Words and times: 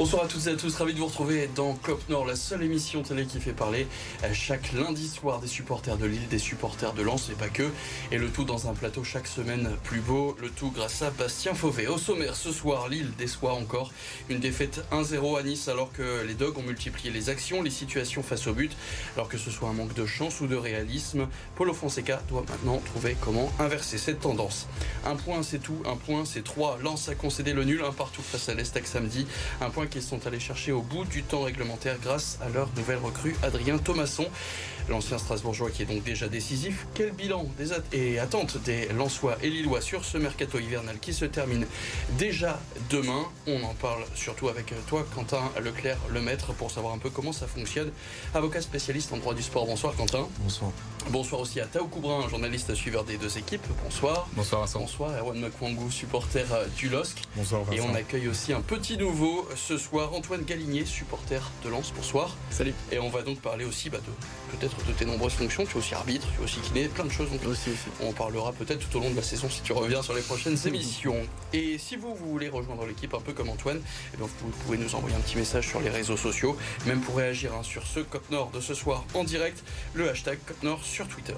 Bonsoir 0.00 0.24
à 0.24 0.28
toutes 0.28 0.46
et 0.46 0.50
à 0.52 0.56
tous, 0.56 0.74
ravi 0.76 0.94
de 0.94 0.98
vous 0.98 1.08
retrouver 1.08 1.50
dans 1.54 1.74
Cop 1.74 2.08
Nord, 2.08 2.24
la 2.24 2.34
seule 2.34 2.62
émission 2.62 3.02
télé 3.02 3.26
qui 3.26 3.38
fait 3.38 3.52
parler 3.52 3.86
chaque 4.32 4.72
lundi 4.72 5.06
soir 5.06 5.40
des 5.40 5.46
supporters 5.46 5.98
de 5.98 6.06
Lille, 6.06 6.26
des 6.30 6.38
supporters 6.38 6.94
de 6.94 7.02
Lens 7.02 7.28
et 7.28 7.34
pas 7.34 7.50
que, 7.50 7.68
et 8.10 8.16
le 8.16 8.30
tout 8.30 8.44
dans 8.44 8.66
un 8.66 8.72
plateau 8.72 9.04
chaque 9.04 9.26
semaine 9.26 9.68
plus 9.84 10.00
beau, 10.00 10.38
le 10.40 10.48
tout 10.48 10.70
grâce 10.70 11.02
à 11.02 11.10
Bastien 11.10 11.52
Fauvet. 11.52 11.86
Au 11.86 11.98
sommaire 11.98 12.34
ce 12.34 12.50
soir, 12.50 12.88
Lille 12.88 13.12
déçoit 13.18 13.52
encore 13.52 13.92
une 14.30 14.40
défaite 14.40 14.82
1-0 14.90 15.38
à 15.38 15.42
Nice 15.42 15.68
alors 15.68 15.92
que 15.92 16.24
les 16.26 16.32
Dogs 16.32 16.56
ont 16.56 16.62
multiplié 16.62 17.10
les 17.10 17.28
actions, 17.28 17.60
les 17.60 17.68
situations 17.68 18.22
face 18.22 18.46
au 18.46 18.54
but, 18.54 18.74
alors 19.16 19.28
que 19.28 19.36
ce 19.36 19.50
soit 19.50 19.68
un 19.68 19.74
manque 19.74 19.92
de 19.92 20.06
chance 20.06 20.40
ou 20.40 20.46
de 20.46 20.56
réalisme, 20.56 21.28
Paulo 21.56 21.74
Fonseca 21.74 22.22
doit 22.30 22.46
maintenant 22.48 22.80
trouver 22.86 23.18
comment 23.20 23.52
inverser 23.58 23.98
cette 23.98 24.20
tendance. 24.20 24.66
Un 25.04 25.16
point 25.16 25.42
c'est 25.42 25.58
tout, 25.58 25.82
un 25.84 25.96
point 25.96 26.24
c'est 26.24 26.42
trois. 26.42 26.78
Lens 26.82 27.10
a 27.10 27.14
concédé 27.14 27.52
le 27.52 27.64
nul 27.64 27.82
un 27.84 27.92
partout 27.92 28.22
face 28.22 28.48
à 28.48 28.54
l'Estac 28.54 28.86
samedi, 28.86 29.26
un 29.60 29.68
point 29.68 29.88
qu'ils 29.90 30.02
sont 30.02 30.26
allés 30.26 30.40
chercher 30.40 30.72
au 30.72 30.82
bout 30.82 31.04
du 31.04 31.22
temps 31.22 31.42
réglementaire 31.42 31.98
grâce 32.00 32.38
à 32.40 32.48
leur 32.48 32.68
nouvelle 32.76 32.98
recrue 32.98 33.36
Adrien 33.42 33.78
Thomasson. 33.78 34.26
L'ancien 34.88 35.18
Strasbourgeois 35.18 35.70
qui 35.70 35.82
est 35.82 35.86
donc 35.86 36.02
déjà 36.02 36.28
décisif. 36.28 36.86
Quel 36.94 37.12
bilan 37.12 37.44
des 37.58 37.70
et 37.92 38.18
attentes 38.18 38.56
des 38.64 38.88
Lensois 38.88 39.36
et 39.42 39.50
Lillois 39.50 39.80
sur 39.80 40.04
ce 40.04 40.18
mercato 40.18 40.58
hivernal 40.58 40.98
qui 40.98 41.12
se 41.12 41.24
termine 41.24 41.66
déjà 42.18 42.58
demain? 42.88 43.26
On 43.46 43.62
en 43.62 43.74
parle 43.74 44.04
surtout 44.14 44.48
avec 44.48 44.72
toi, 44.88 45.06
Quentin 45.14 45.42
Leclerc, 45.62 45.98
le 46.10 46.20
maître, 46.20 46.52
pour 46.54 46.70
savoir 46.70 46.94
un 46.94 46.98
peu 46.98 47.10
comment 47.10 47.32
ça 47.32 47.46
fonctionne. 47.46 47.92
Avocat 48.34 48.62
spécialiste 48.62 49.12
en 49.12 49.18
droit 49.18 49.34
du 49.34 49.42
sport. 49.42 49.66
Bonsoir, 49.66 49.94
Quentin. 49.94 50.26
Bonsoir. 50.38 50.72
Bonsoir 51.08 51.40
aussi 51.40 51.60
à 51.60 51.66
Tao 51.66 51.86
Coubrin, 51.86 52.28
journaliste 52.28 52.74
suiveur 52.74 53.04
des 53.04 53.16
deux 53.16 53.38
équipes. 53.38 53.66
Bonsoir. 53.82 54.28
Bonsoir 54.34 54.60
Vincent. 54.60 54.80
Bonsoir 54.80 55.16
Erwan 55.16 55.40
Makwangou, 55.40 55.90
supporter 55.90 56.46
du 56.76 56.88
LOSC. 56.88 57.16
Bonsoir 57.34 57.64
Vincent. 57.64 57.76
Et 57.76 57.80
on 57.80 57.94
accueille 57.94 58.28
aussi 58.28 58.52
un 58.52 58.60
petit 58.60 58.96
nouveau 58.96 59.48
ce 59.56 59.78
soir, 59.78 60.12
Antoine 60.14 60.42
Galinier, 60.42 60.84
supporter 60.84 61.50
de 61.64 61.70
Lens. 61.70 61.92
Bonsoir. 61.96 62.36
Salut. 62.50 62.74
Et 62.92 62.98
on 62.98 63.08
va 63.08 63.22
donc 63.22 63.40
parler 63.40 63.64
aussi 63.64 63.90
bah, 63.90 63.98
de 63.98 64.56
peut-être 64.56 64.76
de 64.86 64.92
tes 64.92 65.04
nombreuses 65.04 65.32
fonctions. 65.32 65.64
Tu 65.64 65.72
es 65.72 65.78
aussi 65.78 65.94
arbitre, 65.94 66.26
tu 66.34 66.40
es 66.40 66.44
aussi 66.44 66.60
kiné, 66.60 66.88
plein 66.88 67.04
de 67.04 67.10
choses. 67.10 67.30
Donc 67.30 67.44
aussi, 67.46 67.70
On 68.00 68.12
parlera 68.12 68.52
peut-être 68.52 68.88
tout 68.88 68.98
au 68.98 69.00
long 69.00 69.10
de 69.10 69.16
la 69.16 69.22
saison 69.22 69.48
si 69.48 69.62
tu 69.62 69.72
reviens 69.72 70.02
sur 70.02 70.14
les 70.14 70.22
prochaines 70.22 70.58
émissions. 70.66 71.16
Et 71.52 71.78
si 71.78 71.96
vous, 71.96 72.14
vous 72.14 72.30
voulez 72.30 72.48
rejoindre 72.48 72.86
l'équipe 72.86 73.14
un 73.14 73.20
peu 73.20 73.32
comme 73.32 73.48
Antoine, 73.48 73.80
eh 74.14 74.16
bien, 74.16 74.26
vous 74.26 74.50
pouvez 74.64 74.78
nous 74.78 74.94
envoyer 74.94 75.16
un 75.16 75.20
petit 75.20 75.36
message 75.36 75.68
sur 75.68 75.80
les 75.80 75.90
réseaux 75.90 76.16
sociaux, 76.16 76.56
même 76.86 77.00
pour 77.00 77.16
réagir 77.16 77.52
hein, 77.54 77.62
sur 77.62 77.86
ce 77.86 78.00
Cop 78.00 78.30
Nord 78.30 78.50
de 78.50 78.60
ce 78.60 78.74
soir 78.74 79.04
en 79.14 79.24
direct, 79.24 79.62
le 79.94 80.10
hashtag 80.10 80.38
Cop 80.46 80.62
Nord 80.62 80.84
sur 80.90 81.06
Twitter. 81.08 81.34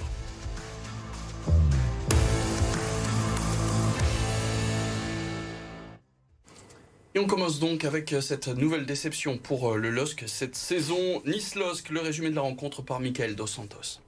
Et 7.15 7.19
on 7.19 7.27
commence 7.27 7.61
donc 7.61 7.85
avec 7.85 8.15
cette 8.23 8.49
nouvelle 8.49 8.87
déception 8.87 9.37
pour 9.37 9.77
le 9.77 9.91
LOSC 9.91 10.25
cette 10.27 10.57
saison. 10.57 11.23
Nice-LOSC, 11.27 11.91
le 11.91 12.01
résumé 12.01 12.31
de 12.31 12.35
la 12.35 12.41
rencontre 12.41 12.81
par 12.81 13.01
Michael 13.01 13.37
Dos 13.37 13.47
Santos. 13.47 14.01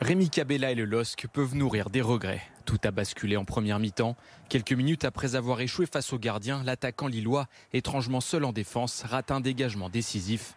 Rémi 0.00 0.30
Cabella 0.30 0.72
et 0.72 0.74
le 0.74 0.86
LOSC 0.86 1.26
peuvent 1.26 1.54
nourrir 1.54 1.90
des 1.90 2.00
regrets. 2.00 2.42
Tout 2.64 2.78
a 2.84 2.90
basculé 2.90 3.36
en 3.36 3.44
première 3.44 3.78
mi-temps. 3.78 4.16
Quelques 4.48 4.72
minutes 4.72 5.04
après 5.04 5.36
avoir 5.36 5.60
échoué 5.60 5.86
face 5.86 6.12
au 6.14 6.18
gardien, 6.18 6.62
l'attaquant 6.64 7.08
lillois, 7.08 7.46
étrangement 7.74 8.20
seul 8.20 8.44
en 8.44 8.52
défense, 8.52 9.02
rate 9.02 9.30
un 9.30 9.40
dégagement 9.40 9.90
décisif. 9.90 10.54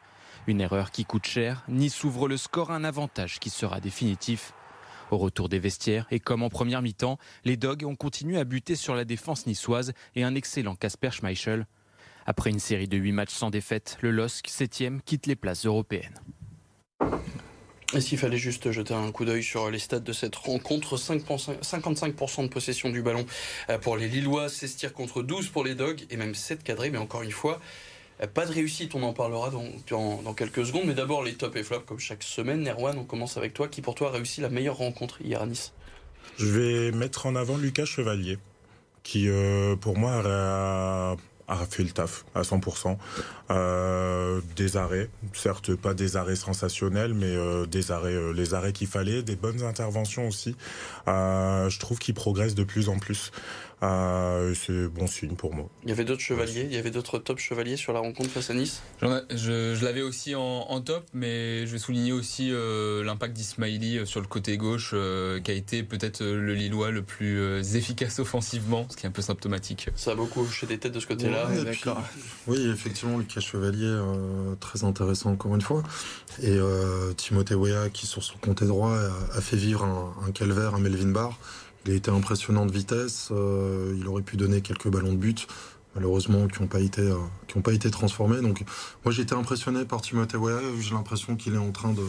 Une 0.49 0.61
erreur 0.61 0.89
qui 0.89 1.05
coûte 1.05 1.27
cher. 1.27 1.63
Nice 1.67 2.03
ouvre 2.03 2.27
le 2.27 2.35
score 2.35 2.71
à 2.71 2.75
un 2.75 2.83
avantage 2.83 3.37
qui 3.37 3.51
sera 3.51 3.79
définitif. 3.79 4.53
Au 5.11 5.19
retour 5.19 5.47
des 5.47 5.59
vestiaires, 5.59 6.07
et 6.09 6.19
comme 6.19 6.41
en 6.41 6.49
première 6.49 6.81
mi-temps, 6.81 7.19
les 7.45 7.55
Dogs 7.55 7.85
ont 7.85 7.95
continué 7.95 8.39
à 8.39 8.45
buter 8.45 8.75
sur 8.75 8.95
la 8.95 9.05
défense 9.05 9.45
niçoise 9.45 9.93
et 10.15 10.23
un 10.23 10.33
excellent 10.33 10.73
Casper 10.73 11.11
Schmeichel. 11.11 11.67
Après 12.25 12.49
une 12.49 12.57
série 12.57 12.87
de 12.87 12.97
8 12.97 13.11
matchs 13.11 13.33
sans 13.33 13.51
défaite, 13.51 13.99
le 14.01 14.09
LOSC, 14.09 14.47
7 14.47 15.03
quitte 15.05 15.27
les 15.27 15.35
places 15.35 15.67
européennes. 15.67 16.19
Et 17.93 18.01
s'il 18.01 18.17
fallait 18.17 18.37
juste 18.37 18.71
jeter 18.71 18.95
un 18.95 19.11
coup 19.11 19.25
d'œil 19.25 19.43
sur 19.43 19.69
les 19.69 19.77
stats 19.77 19.99
de 19.99 20.13
cette 20.13 20.35
rencontre, 20.35 20.97
55% 20.97 22.43
de 22.43 22.47
possession 22.47 22.89
du 22.89 23.03
ballon 23.03 23.27
euh, 23.69 23.77
pour 23.77 23.97
les 23.97 24.07
Lillois, 24.07 24.49
16 24.49 24.75
tirs 24.77 24.93
contre 24.93 25.21
12 25.21 25.49
pour 25.49 25.63
les 25.63 25.75
Dogs 25.75 26.07
et 26.09 26.17
même 26.17 26.33
7 26.33 26.63
cadrés, 26.63 26.89
mais 26.89 26.97
encore 26.97 27.21
une 27.21 27.31
fois, 27.31 27.59
pas 28.27 28.45
de 28.45 28.51
réussite, 28.51 28.95
on 28.95 29.03
en 29.03 29.13
parlera 29.13 29.49
dans, 29.49 30.33
quelques 30.33 30.65
secondes. 30.65 30.83
Mais 30.85 30.93
d'abord, 30.93 31.23
les 31.23 31.35
top 31.35 31.55
et 31.55 31.63
flops, 31.63 31.85
comme 31.85 31.99
chaque 31.99 32.23
semaine. 32.23 32.61
Nerwan, 32.61 32.97
on 32.97 33.05
commence 33.05 33.37
avec 33.37 33.53
toi. 33.53 33.67
Qui 33.67 33.81
pour 33.81 33.95
toi 33.95 34.09
a 34.09 34.11
réussi 34.11 34.41
la 34.41 34.49
meilleure 34.49 34.77
rencontre 34.77 35.21
hier 35.21 35.41
à 35.41 35.45
Nice? 35.45 35.73
Je 36.37 36.45
vais 36.45 36.91
mettre 36.91 37.25
en 37.25 37.35
avant 37.35 37.57
Lucas 37.57 37.85
Chevalier, 37.85 38.37
qui 39.03 39.29
euh, 39.29 39.75
pour 39.75 39.97
moi 39.97 40.21
a, 41.49 41.65
fait 41.69 41.83
le 41.83 41.89
taf 41.89 42.25
à 42.35 42.41
100%. 42.41 42.97
Euh, 43.51 44.41
des 44.55 44.77
arrêts, 44.77 45.09
certes 45.33 45.75
pas 45.75 45.93
des 45.93 46.15
arrêts 46.15 46.35
sensationnels, 46.35 47.13
mais 47.13 47.35
euh, 47.35 47.65
des 47.65 47.91
arrêts, 47.91 48.13
euh, 48.13 48.31
les 48.31 48.53
arrêts 48.53 48.73
qu'il 48.73 48.87
fallait, 48.87 49.23
des 49.23 49.35
bonnes 49.35 49.63
interventions 49.63 50.27
aussi. 50.27 50.55
Euh, 51.07 51.69
je 51.69 51.79
trouve 51.79 51.97
qu'il 51.99 52.13
progresse 52.13 52.53
de 52.53 52.63
plus 52.63 52.89
en 52.89 52.99
plus. 52.99 53.31
Euh, 53.81 54.53
c'est 54.55 54.87
bon 54.87 55.07
signe 55.07 55.35
pour 55.35 55.53
moi. 55.53 55.69
Il 55.83 55.89
y 55.89 55.91
avait 55.93 56.03
d'autres 56.03 56.21
chevaliers, 56.21 56.63
il 56.69 56.73
y 56.73 56.77
avait 56.77 56.91
d'autres 56.91 57.17
top 57.17 57.39
chevaliers 57.39 57.77
sur 57.77 57.93
la 57.93 57.99
rencontre 57.99 58.29
face 58.29 58.49
à 58.49 58.53
Nice? 58.53 58.81
Je, 59.01 59.75
je 59.75 59.85
l'avais 59.85 60.01
aussi 60.01 60.35
en, 60.35 60.41
en, 60.41 60.81
top, 60.81 61.05
mais 61.13 61.65
je 61.65 61.71
vais 61.71 61.77
souligner 61.77 62.11
aussi 62.11 62.49
euh, 62.51 63.03
l'impact 63.03 63.33
d'Ismaili 63.33 64.05
sur 64.05 64.19
le 64.19 64.27
côté 64.27 64.57
gauche, 64.57 64.91
euh, 64.93 65.39
qui 65.39 65.51
a 65.51 65.53
été 65.53 65.83
peut-être 65.83 66.23
le 66.23 66.53
Lillois 66.53 66.91
le 66.91 67.03
plus 67.03 67.39
euh, 67.39 67.61
efficace 67.61 68.19
offensivement, 68.19 68.85
ce 68.89 68.97
qui 68.97 69.05
est 69.05 69.09
un 69.09 69.13
peu 69.13 69.21
symptomatique. 69.21 69.89
Ça 69.95 70.11
a 70.11 70.15
beaucoup 70.15 70.45
chez 70.47 70.67
des 70.67 70.77
têtes 70.77 70.93
de 70.93 70.99
ce 70.99 71.07
côté-là. 71.07 71.47
Ouais, 71.47 71.63
D'accord. 71.63 72.01
Oui, 72.47 72.69
effectivement, 72.69 73.17
Lucas 73.17 73.41
Chevalier, 73.41 73.85
euh, 73.85 74.55
très 74.59 74.83
intéressant 74.83 75.31
encore 75.31 75.55
une 75.55 75.61
fois. 75.61 75.83
Et 76.41 76.51
euh, 76.57 77.13
Timothée 77.13 77.55
Weah, 77.55 77.89
qui 77.89 78.07
sur 78.07 78.23
son 78.23 78.37
côté 78.39 78.65
droit 78.65 78.93
a, 78.93 79.37
a 79.37 79.41
fait 79.41 79.57
vivre 79.57 79.83
un, 79.83 80.13
un 80.27 80.31
calvaire 80.31 80.75
à 80.75 80.79
Melvin 80.79 81.11
Barr. 81.11 81.37
Il 81.85 81.91
a 81.91 81.95
été 81.95 82.11
impressionnant 82.11 82.65
de 82.65 82.71
vitesse. 82.71 83.29
Euh, 83.31 83.95
il 83.97 84.07
aurait 84.07 84.21
pu 84.21 84.37
donner 84.37 84.61
quelques 84.61 84.89
ballons 84.89 85.13
de 85.13 85.17
but, 85.17 85.47
malheureusement, 85.95 86.47
qui 86.47 86.61
n'ont 86.61 86.67
pas 86.67 86.81
été, 86.81 87.01
euh, 87.01 87.15
qui 87.47 87.57
ont 87.57 87.61
pas 87.61 87.73
été 87.73 87.89
transformés. 87.89 88.41
Donc, 88.41 88.63
moi, 89.05 89.13
j'ai 89.13 89.21
été 89.23 89.33
impressionné 89.35 89.85
par 89.85 90.01
Timothée 90.01 90.37
Weah. 90.37 90.59
J'ai 90.79 90.93
l'impression 90.93 91.35
qu'il 91.35 91.55
est 91.55 91.57
en 91.59 91.71
train 91.71 91.93
de, 91.93 92.03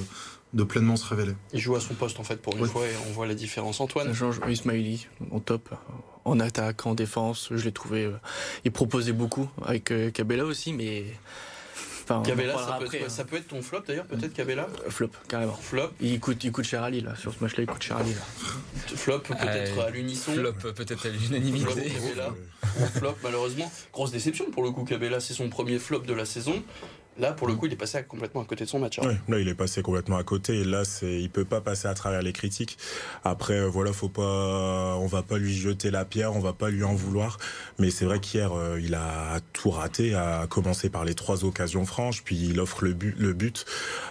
de 0.54 0.64
pleinement 0.64 0.96
se 0.96 1.06
révéler. 1.06 1.34
Il 1.52 1.60
joue 1.60 1.76
à 1.76 1.80
son 1.80 1.94
poste 1.94 2.18
en 2.18 2.24
fait 2.24 2.42
pour 2.42 2.56
une 2.56 2.62
Oui. 2.64 2.68
fois 2.68 2.84
et 2.86 2.90
on 3.08 3.12
voit 3.12 3.26
la 3.26 3.34
différence. 3.34 3.80
Antoine 3.80 4.12
Georges 4.12 4.40
Ismaili, 4.48 5.06
en 5.30 5.38
top, 5.38 5.68
en 6.24 6.40
attaque, 6.40 6.84
en 6.86 6.94
défense, 6.94 7.48
je 7.52 7.64
l'ai 7.64 7.72
trouvé. 7.72 8.04
euh, 8.06 8.12
il 8.64 8.72
proposait 8.72 9.12
beaucoup 9.12 9.48
avec 9.64 9.92
euh, 9.92 10.10
Cabella 10.10 10.44
aussi, 10.44 10.72
mais. 10.72 11.04
Enfin, 12.10 12.22
Cabella, 12.22 12.52
ça 12.52 12.58
parlera 12.58 12.78
peut, 12.78 12.84
après, 12.86 12.98
être, 12.98 13.04
hein. 13.06 13.08
ça 13.08 13.24
peut 13.24 13.36
être 13.36 13.48
ton 13.48 13.62
flop 13.62 13.80
d'ailleurs, 13.86 14.06
peut-être 14.06 14.32
Cabella 14.32 14.66
Euh, 14.86 14.90
Flop, 14.90 15.10
carrément. 15.28 15.54
Flop, 15.54 15.90
Il 16.00 16.18
coûte, 16.18 16.42
il 16.42 16.50
coûte 16.50 16.64
cher 16.64 16.82
à 16.82 16.90
Lille, 16.90 17.04
là. 17.04 17.14
Sur 17.16 17.32
ce 17.32 17.38
match-là, 17.42 17.62
il 17.62 17.66
coûte 17.66 17.82
cher 17.82 17.98
à 17.98 18.02
Lille. 18.02 18.16
flop 18.96 19.20
peut-être 19.20 19.78
Euh, 19.78 19.86
à 19.86 19.90
l'unisson. 19.90 20.32
Flop 20.32 20.52
peut-être 20.74 21.06
à 21.06 21.08
l'unanimité. 21.10 21.92
Flop 22.94 23.14
malheureusement. 23.22 23.70
Grosse 23.92 24.10
déception 24.10 24.50
pour 24.50 24.62
le 24.62 24.70
coup 24.70 24.84
Cabella, 24.84 25.20
c'est 25.20 25.34
son 25.34 25.48
premier 25.48 25.78
flop 25.78 26.00
de 26.00 26.14
la 26.14 26.24
saison. 26.24 26.62
Là 27.18 27.32
pour 27.32 27.48
le 27.48 27.54
coup 27.54 27.66
il 27.66 27.72
est 27.72 27.76
passé 27.76 28.02
complètement 28.04 28.40
à 28.40 28.44
côté 28.44 28.64
de 28.64 28.70
son 28.70 28.78
match. 28.78 28.98
hein. 28.98 29.16
Là, 29.28 29.38
il 29.38 29.48
est 29.48 29.54
passé 29.54 29.82
complètement 29.82 30.16
à 30.16 30.22
côté. 30.22 30.64
Là, 30.64 30.84
c'est, 30.84 31.20
il 31.20 31.28
peut 31.30 31.44
pas 31.44 31.60
passer 31.60 31.88
à 31.88 31.94
travers 31.94 32.22
les 32.22 32.32
critiques. 32.32 32.78
Après, 33.24 33.58
euh, 33.58 33.68
voilà, 33.68 33.92
faut 33.92 34.08
pas, 34.08 34.96
on 34.96 35.06
va 35.06 35.22
pas 35.22 35.38
lui 35.38 35.52
jeter 35.54 35.90
la 35.90 36.04
pierre, 36.04 36.34
on 36.34 36.40
va 36.40 36.52
pas 36.52 36.70
lui 36.70 36.84
en 36.84 36.94
vouloir. 36.94 37.38
Mais 37.78 37.90
c'est 37.90 38.04
vrai 38.04 38.20
qu'hier, 38.20 38.52
euh, 38.56 38.80
il 38.80 38.94
a 38.94 39.40
tout 39.52 39.70
raté, 39.70 40.14
à 40.14 40.46
commencer 40.48 40.88
par 40.88 41.04
les 41.04 41.14
trois 41.14 41.44
occasions 41.44 41.84
franches, 41.84 42.22
puis 42.22 42.36
il 42.36 42.60
offre 42.60 42.84
le 42.84 42.92
but. 42.92 43.14
Le 43.18 43.32
but. 43.32 43.66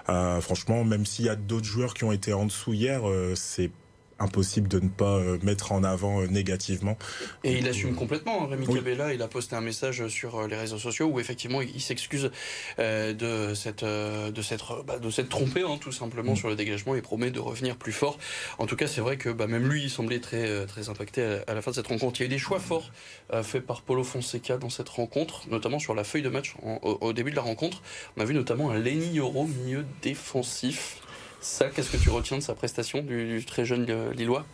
Euh, 0.09 0.41
franchement, 0.41 0.83
même 0.83 1.05
s'il 1.05 1.25
y 1.25 1.29
a 1.29 1.35
d'autres 1.35 1.65
joueurs 1.65 1.93
qui 1.93 2.03
ont 2.03 2.11
été 2.11 2.33
en 2.33 2.45
dessous 2.45 2.73
hier, 2.73 3.01
c'est 3.35 3.71
impossible 4.19 4.67
de 4.67 4.79
ne 4.79 4.89
pas 4.89 5.15
euh, 5.17 5.37
mettre 5.43 5.71
en 5.71 5.83
avant 5.83 6.21
euh, 6.21 6.27
négativement. 6.27 6.97
Et 7.43 7.57
il 7.57 7.67
assume 7.67 7.95
complètement, 7.95 8.43
hein, 8.43 8.47
Rémi 8.49 8.65
Oui. 8.67 8.75
Cabella. 8.75 9.13
Il 9.13 9.21
a 9.21 9.27
posté 9.27 9.55
un 9.55 9.61
message 9.61 10.07
sur 10.07 10.35
euh, 10.39 10.47
les 10.47 10.55
réseaux 10.55 10.77
sociaux 10.77 11.07
où 11.07 11.19
effectivement 11.19 11.61
il 11.61 11.81
s'excuse 11.81 12.31
euh, 12.79 13.13
de 13.13 13.53
cette 13.53 13.83
euh, 13.83 14.31
de 14.31 14.41
s'être 14.41 14.83
bah, 14.85 14.99
de 14.99 15.09
s'être 15.09 15.29
trompé 15.29 15.61
hein, 15.63 15.77
tout 15.79 15.91
simplement 15.91 16.33
Mm. 16.33 16.35
sur 16.35 16.49
le 16.49 16.55
dégagement 16.55 16.95
et 16.95 17.01
promet 17.01 17.31
de 17.31 17.39
revenir 17.39 17.75
plus 17.77 17.91
fort. 17.93 18.17
En 18.57 18.65
tout 18.65 18.75
cas, 18.75 18.87
c'est 18.87 19.01
vrai 19.01 19.17
que 19.17 19.29
bah, 19.29 19.47
même 19.47 19.67
lui 19.69 19.83
il 19.83 19.89
semblait 19.89 20.19
très 20.19 20.47
euh, 20.47 20.65
très 20.65 20.89
impacté 20.89 21.39
à, 21.47 21.53
la 21.53 21.61
fin 21.61 21.71
de 21.71 21.75
cette 21.75 21.87
rencontre. 21.87 22.19
Il 22.19 22.23
y 22.23 22.25
a 22.25 22.27
eu 22.27 22.29
des 22.29 22.37
choix 22.37 22.59
forts 22.59 22.91
euh, 23.33 23.41
faits 23.43 23.65
par 23.65 23.81
Paulo 23.81 24.03
Fonseca 24.03 24.57
dans 24.57 24.69
cette 24.69 24.89
rencontre, 24.89 25.43
notamment 25.49 25.79
sur 25.79 25.95
la 25.95 26.03
feuille 26.03 26.21
de 26.23 26.29
match 26.29 26.55
en- 26.63 26.79
au, 26.83 26.97
au 27.01 27.13
début 27.13 27.31
de 27.31 27.35
la 27.37 27.41
rencontre. 27.41 27.81
On 28.17 28.21
a 28.21 28.25
vu 28.25 28.33
notamment 28.33 28.69
un 28.71 28.77
Lenny 28.79 29.13
Yoro 29.13 29.45
milieu 29.47 29.85
défensif. 30.01 30.97
Ça, 31.41 31.69
qu'est-ce 31.69 31.91
que 31.91 31.97
tu 31.97 32.09
retiens 32.09 32.37
de 32.37 32.43
sa 32.43 32.53
prestation 32.53 33.01
du, 33.01 33.39
du 33.39 33.45
très 33.45 33.65
jeune 33.65 33.85
euh, 33.89 34.13
Lillois? 34.13 34.45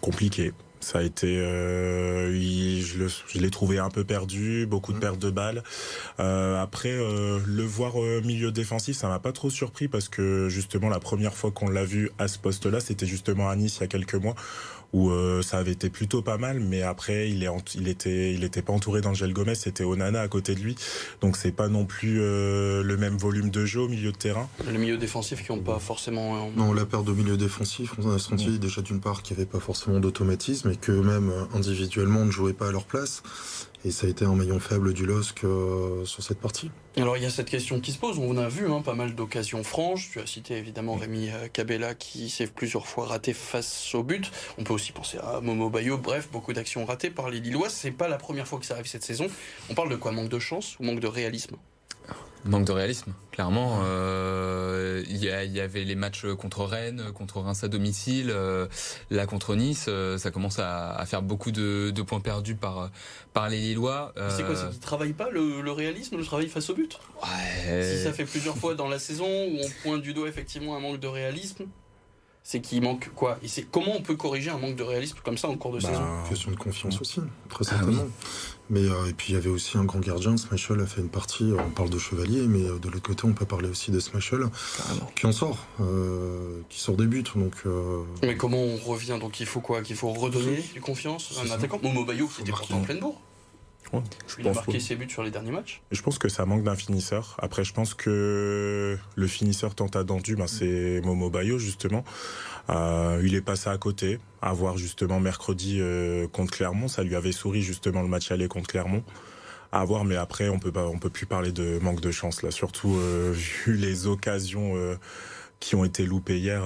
Compliqué. 0.00 0.52
Ça 0.84 0.98
a 0.98 1.02
été, 1.02 1.38
euh, 1.38 2.30
je 2.38 3.38
l'ai 3.38 3.50
trouvé 3.50 3.78
un 3.78 3.88
peu 3.88 4.04
perdu, 4.04 4.66
beaucoup 4.66 4.92
de 4.92 4.98
mm. 4.98 5.00
pertes 5.00 5.18
de 5.18 5.30
balles. 5.30 5.62
Euh, 6.20 6.62
après, 6.62 6.92
euh, 6.92 7.40
le 7.46 7.62
voir 7.62 7.96
au 7.96 8.20
milieu 8.20 8.52
défensif, 8.52 8.94
ça 8.94 9.08
m'a 9.08 9.18
pas 9.18 9.32
trop 9.32 9.48
surpris 9.48 9.88
parce 9.88 10.10
que 10.10 10.50
justement 10.50 10.90
la 10.90 11.00
première 11.00 11.32
fois 11.32 11.50
qu'on 11.52 11.70
l'a 11.70 11.84
vu 11.84 12.10
à 12.18 12.28
ce 12.28 12.38
poste-là, 12.38 12.80
c'était 12.80 13.06
justement 13.06 13.48
à 13.48 13.56
Nice 13.56 13.78
il 13.78 13.80
y 13.80 13.84
a 13.84 13.86
quelques 13.86 14.14
mois 14.14 14.34
où 14.92 15.10
euh, 15.10 15.42
ça 15.42 15.58
avait 15.58 15.72
été 15.72 15.90
plutôt 15.90 16.22
pas 16.22 16.38
mal, 16.38 16.60
mais 16.60 16.82
après 16.82 17.30
il 17.30 17.42
est 17.42 17.48
il 17.74 17.88
était 17.88 18.32
il 18.32 18.44
était 18.44 18.62
pas 18.62 18.72
entouré 18.72 19.00
d'Angel 19.00 19.32
Gomez, 19.32 19.54
c'était 19.54 19.84
Onana 19.84 20.20
à 20.20 20.28
côté 20.28 20.54
de 20.54 20.60
lui, 20.60 20.76
donc 21.20 21.36
c'est 21.36 21.52
pas 21.52 21.68
non 21.68 21.84
plus 21.84 22.20
euh, 22.20 22.82
le 22.82 22.96
même 22.96 23.16
volume 23.16 23.50
de 23.50 23.64
jeu 23.64 23.80
au 23.80 23.88
milieu 23.88 24.12
de 24.12 24.16
terrain. 24.16 24.48
Le 24.66 24.78
milieu 24.78 24.96
défensif 24.96 25.42
qui 25.44 25.50
ont 25.50 25.58
pas 25.58 25.78
forcément. 25.78 26.36
Euh, 26.36 26.50
non, 26.56 26.72
la 26.72 26.84
perte 26.84 27.04
de 27.04 27.12
milieu 27.12 27.36
défensif, 27.36 27.94
on 27.98 28.10
a 28.10 28.18
senti 28.18 28.58
déjà 28.58 28.82
d'une 28.82 29.00
part 29.00 29.22
qu'il 29.22 29.36
n'y 29.36 29.42
avait 29.42 29.50
pas 29.50 29.60
forcément 29.60 30.00
d'automatisme 30.00 30.70
et 30.70 30.76
que 30.76 30.92
même 30.92 31.32
individuellement 31.54 32.20
on 32.20 32.26
ne 32.26 32.30
jouait 32.30 32.52
pas 32.52 32.68
à 32.68 32.72
leur 32.72 32.84
place. 32.84 33.22
Et 33.84 33.90
ça 33.90 34.06
a 34.06 34.10
été 34.10 34.24
un 34.24 34.34
maillon 34.34 34.58
faible 34.60 34.94
du 34.94 35.04
LOSC 35.04 35.44
euh, 35.44 36.06
sur 36.06 36.22
cette 36.22 36.38
partie. 36.38 36.70
Alors 36.96 37.18
il 37.18 37.22
y 37.22 37.26
a 37.26 37.30
cette 37.30 37.50
question 37.50 37.80
qui 37.80 37.92
se 37.92 37.98
pose. 37.98 38.18
On 38.18 38.38
a 38.38 38.48
vu 38.48 38.70
hein, 38.70 38.80
pas 38.80 38.94
mal 38.94 39.14
d'occasions 39.14 39.62
franches. 39.62 40.10
Tu 40.10 40.20
as 40.20 40.26
cité 40.26 40.56
évidemment 40.56 40.94
Rémi 40.94 41.28
euh, 41.28 41.48
Cabella 41.52 41.94
qui 41.94 42.30
s'est 42.30 42.46
plusieurs 42.46 42.86
fois 42.86 43.06
raté 43.06 43.34
face 43.34 43.94
au 43.94 44.02
but. 44.02 44.30
On 44.56 44.64
peut 44.64 44.72
aussi 44.72 44.92
penser 44.92 45.18
à 45.18 45.40
Momo 45.42 45.68
Bayo. 45.68 45.98
Bref, 45.98 46.30
beaucoup 46.32 46.54
d'actions 46.54 46.86
ratées 46.86 47.10
par 47.10 47.28
les 47.28 47.40
Lillois. 47.40 47.68
C'est 47.68 47.90
pas 47.90 48.08
la 48.08 48.16
première 48.16 48.48
fois 48.48 48.58
que 48.58 48.64
ça 48.64 48.72
arrive 48.74 48.86
cette 48.86 49.04
saison. 49.04 49.26
On 49.68 49.74
parle 49.74 49.90
de 49.90 49.96
quoi? 49.96 50.12
Manque 50.12 50.30
de 50.30 50.38
chance 50.38 50.78
ou 50.80 50.84
manque 50.84 51.00
de 51.00 51.08
réalisme? 51.08 51.56
Manque 52.44 52.66
de 52.66 52.72
réalisme, 52.72 53.12
clairement. 53.32 53.80
Euh, 53.84 55.02
il 55.08 55.16
y, 55.16 55.26
y, 55.26 55.60
avait 55.60 55.84
les 55.84 55.94
matchs 55.94 56.26
contre 56.38 56.64
Rennes, 56.64 57.04
contre 57.14 57.40
Reims 57.40 57.64
à 57.64 57.68
domicile, 57.68 58.30
euh, 58.30 58.66
là 59.10 59.26
contre 59.26 59.54
Nice, 59.54 59.86
euh, 59.88 60.18
ça 60.18 60.30
commence 60.30 60.58
à, 60.58 60.90
à, 60.94 61.06
faire 61.06 61.22
beaucoup 61.22 61.50
de, 61.50 61.90
de, 61.90 62.02
points 62.02 62.20
perdus 62.20 62.54
par 62.54 62.90
par 63.32 63.48
les 63.48 63.58
Lillois. 63.58 64.12
C'est 64.28 64.44
quoi, 64.44 64.56
c'est 64.56 64.68
qu'ils 64.68 64.78
travaillent 64.78 65.14
pas 65.14 65.30
le, 65.30 65.62
le, 65.62 65.72
réalisme, 65.72 66.18
le 66.18 66.24
travail 66.24 66.48
face 66.48 66.68
au 66.68 66.74
but? 66.74 66.98
Ouais. 67.22 67.82
Si 67.82 68.02
ça 68.02 68.12
fait 68.12 68.26
plusieurs 68.26 68.56
fois 68.56 68.74
dans 68.74 68.88
la 68.88 68.98
saison 68.98 69.26
où 69.26 69.58
on 69.64 69.70
pointe 69.82 70.02
du 70.02 70.12
doigt 70.12 70.28
effectivement 70.28 70.76
un 70.76 70.80
manque 70.80 71.00
de 71.00 71.08
réalisme, 71.08 71.64
c'est 72.46 72.60
qu'il 72.60 72.82
manque 72.82 73.10
quoi? 73.14 73.38
Et 73.42 73.48
c'est 73.48 73.62
comment 73.62 73.96
on 73.96 74.02
peut 74.02 74.16
corriger 74.16 74.50
un 74.50 74.58
manque 74.58 74.76
de 74.76 74.82
réalisme 74.82 75.16
comme 75.24 75.38
ça 75.38 75.48
en 75.48 75.56
cours 75.56 75.72
de 75.72 75.80
bah, 75.80 75.88
saison? 75.88 76.02
Question 76.28 76.50
de 76.50 76.56
confiance 76.56 77.00
aussi, 77.00 77.20
très 77.48 77.64
certainement. 77.64 78.02
Ah 78.04 78.26
mais 78.70 78.84
euh, 78.84 79.08
et 79.08 79.14
puis 79.14 79.32
il 79.32 79.34
y 79.34 79.38
avait 79.38 79.50
aussi 79.50 79.76
un 79.78 79.84
grand 79.84 80.00
gardien, 80.00 80.36
Smashel 80.36 80.80
a 80.80 80.86
fait 80.86 81.00
une 81.00 81.08
partie. 81.08 81.52
On 81.58 81.70
parle 81.70 81.88
de 81.90 81.98
Chevalier, 81.98 82.46
mais 82.46 82.64
euh, 82.64 82.78
de 82.78 82.88
l'autre 82.88 83.02
côté, 83.02 83.24
on 83.26 83.32
peut 83.32 83.46
parler 83.46 83.68
aussi 83.68 83.90
de 83.90 83.98
Smashel 83.98 84.44
qui 85.16 85.26
en 85.26 85.32
sort, 85.32 85.58
euh, 85.80 86.60
qui 86.68 86.80
sort 86.80 86.96
des 86.96 87.06
buts. 87.06 87.24
Donc. 87.34 87.54
Euh, 87.66 88.02
mais 88.22 88.36
comment 88.36 88.62
on 88.62 88.76
revient? 88.76 89.18
Donc 89.18 89.40
il 89.40 89.46
faut 89.46 89.60
quoi? 89.60 89.82
Qu'il 89.82 89.96
faut 89.96 90.12
redonner 90.12 90.62
du 90.74 90.80
confiance 90.82 91.38
à 91.38 91.46
un 91.46 91.50
attaquant? 91.50 91.80
Momo 91.82 92.04
Bayou 92.04 92.28
qui 92.28 92.42
était 92.42 92.52
pourtant 92.52 92.76
en 92.76 92.82
pleine 92.82 93.00
bourre. 93.00 93.20
Je 94.26 94.36
il 94.40 94.48
a 94.48 94.52
marqué 94.52 94.80
ses 94.80 94.96
buts 94.96 95.08
sur 95.08 95.22
les 95.22 95.30
derniers 95.30 95.50
matchs? 95.50 95.82
Je 95.90 96.02
pense 96.02 96.18
que 96.18 96.28
ça 96.28 96.46
manque 96.46 96.62
d'un 96.62 96.74
finisseur. 96.74 97.36
Après, 97.40 97.64
je 97.64 97.72
pense 97.72 97.94
que 97.94 98.98
le 99.14 99.26
finisseur 99.26 99.74
tant 99.74 99.86
attendu, 99.86 100.36
ben, 100.36 100.46
c'est 100.46 101.00
Momo 101.04 101.30
Bayo 101.30 101.58
justement. 101.58 102.04
Euh, 102.70 103.20
il 103.24 103.34
est 103.34 103.42
passé 103.42 103.68
à 103.68 103.76
côté, 103.76 104.18
à 104.40 104.52
voir 104.52 104.78
justement 104.78 105.20
mercredi 105.20 105.78
euh, 105.80 106.26
contre 106.28 106.52
Clermont. 106.52 106.88
Ça 106.88 107.02
lui 107.02 107.14
avait 107.14 107.32
souri 107.32 107.62
justement 107.62 108.02
le 108.02 108.08
match 108.08 108.30
aller 108.30 108.48
contre 108.48 108.68
Clermont. 108.68 109.02
À 109.72 109.84
voir, 109.84 110.04
mais 110.04 110.16
après 110.16 110.48
on 110.48 110.58
peut 110.58 110.70
pas, 110.70 110.86
on 110.86 110.98
peut 110.98 111.10
plus 111.10 111.26
parler 111.26 111.50
de 111.50 111.78
manque 111.80 112.00
de 112.00 112.12
chance 112.12 112.42
là, 112.42 112.52
surtout 112.52 112.96
euh, 112.96 113.32
vu 113.66 113.74
les 113.76 114.06
occasions 114.06 114.74
qui 115.60 115.74
ont 115.74 115.84
été 115.84 116.06
loupées 116.06 116.38
hier. 116.38 116.62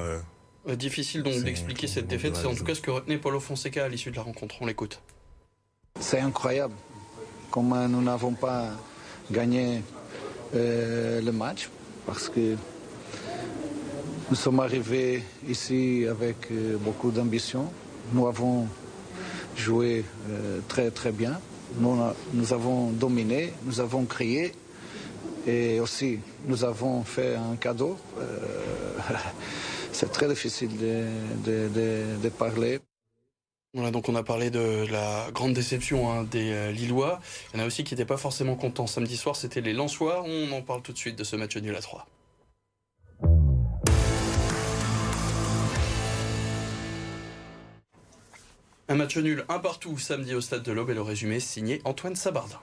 Difficile 0.66 1.22
donc 1.22 1.42
d'expliquer 1.42 1.86
cette 1.86 2.06
défaite. 2.06 2.36
C'est 2.36 2.46
en 2.46 2.54
tout 2.54 2.64
cas 2.64 2.74
ce 2.74 2.82
que 2.82 2.90
retenait 2.90 3.18
Paulo 3.18 3.40
Fonseca 3.40 3.84
à 3.84 3.88
l'issue 3.88 4.10
de 4.10 4.16
la 4.16 4.22
rencontre. 4.22 4.56
On 4.60 4.66
l'écoute. 4.66 5.00
C'est 6.00 6.20
incroyable 6.20 6.74
comment 7.50 7.88
nous 7.88 8.02
n'avons 8.02 8.32
pas 8.32 8.70
gagné 9.30 9.82
le 10.54 11.30
match 11.30 11.68
parce 12.06 12.28
que 12.28 12.56
nous 14.30 14.36
sommes 14.36 14.60
arrivés 14.60 15.22
ici 15.48 16.04
avec 16.06 16.50
euh, 16.50 16.76
beaucoup 16.76 17.10
d'ambition. 17.10 17.72
Nous 18.12 18.26
avons 18.26 18.66
joué 19.56 20.04
euh, 20.28 20.60
très 20.68 20.90
très 20.90 21.12
bien. 21.12 21.40
Nous, 21.80 22.52
avons 22.52 22.90
dominé, 22.90 23.54
nous 23.64 23.80
avons 23.80 24.04
crié 24.04 24.52
et 25.46 25.80
aussi 25.80 26.18
nous 26.46 26.62
avons 26.62 27.04
fait 27.04 27.36
un 27.36 27.56
cadeau. 27.56 27.96
Euh, 28.18 28.36
c'est 29.92 30.12
très 30.12 30.28
difficile 30.28 30.76
de, 30.76 32.28
parler. 32.28 32.80
Voilà, 33.74 33.90
donc 33.90 34.08
on 34.08 34.14
a 34.14 34.22
parlé 34.22 34.50
de 34.50 34.86
la 34.90 35.30
grande 35.32 35.52
déception 35.52 36.10
hein, 36.10 36.24
des 36.24 36.72
Lillois. 36.72 37.20
Il 37.52 37.58
y 37.58 37.60
en 37.60 37.64
a 37.64 37.66
aussi 37.66 37.84
qui 37.84 37.94
n'étaient 37.94 38.06
pas 38.06 38.16
forcément 38.16 38.56
contents 38.56 38.86
samedi 38.86 39.16
soir, 39.16 39.36
c'était 39.36 39.60
les 39.60 39.74
Lensois. 39.74 40.24
On 40.26 40.52
en 40.52 40.62
parle 40.62 40.82
tout 40.82 40.92
de 40.92 40.98
suite 40.98 41.16
de 41.16 41.24
ce 41.24 41.36
match 41.36 41.56
nul 41.56 41.76
à 41.76 41.80
3. 41.80 42.06
Un 48.90 48.94
match 48.94 49.18
nul, 49.18 49.44
un 49.50 49.58
partout 49.58 49.98
samedi 49.98 50.34
au 50.34 50.40
stade 50.40 50.62
de 50.62 50.72
l'Aube 50.72 50.88
et 50.88 50.94
le 50.94 51.02
résumé 51.02 51.40
signé 51.40 51.82
Antoine 51.84 52.16
Sabardin. 52.16 52.58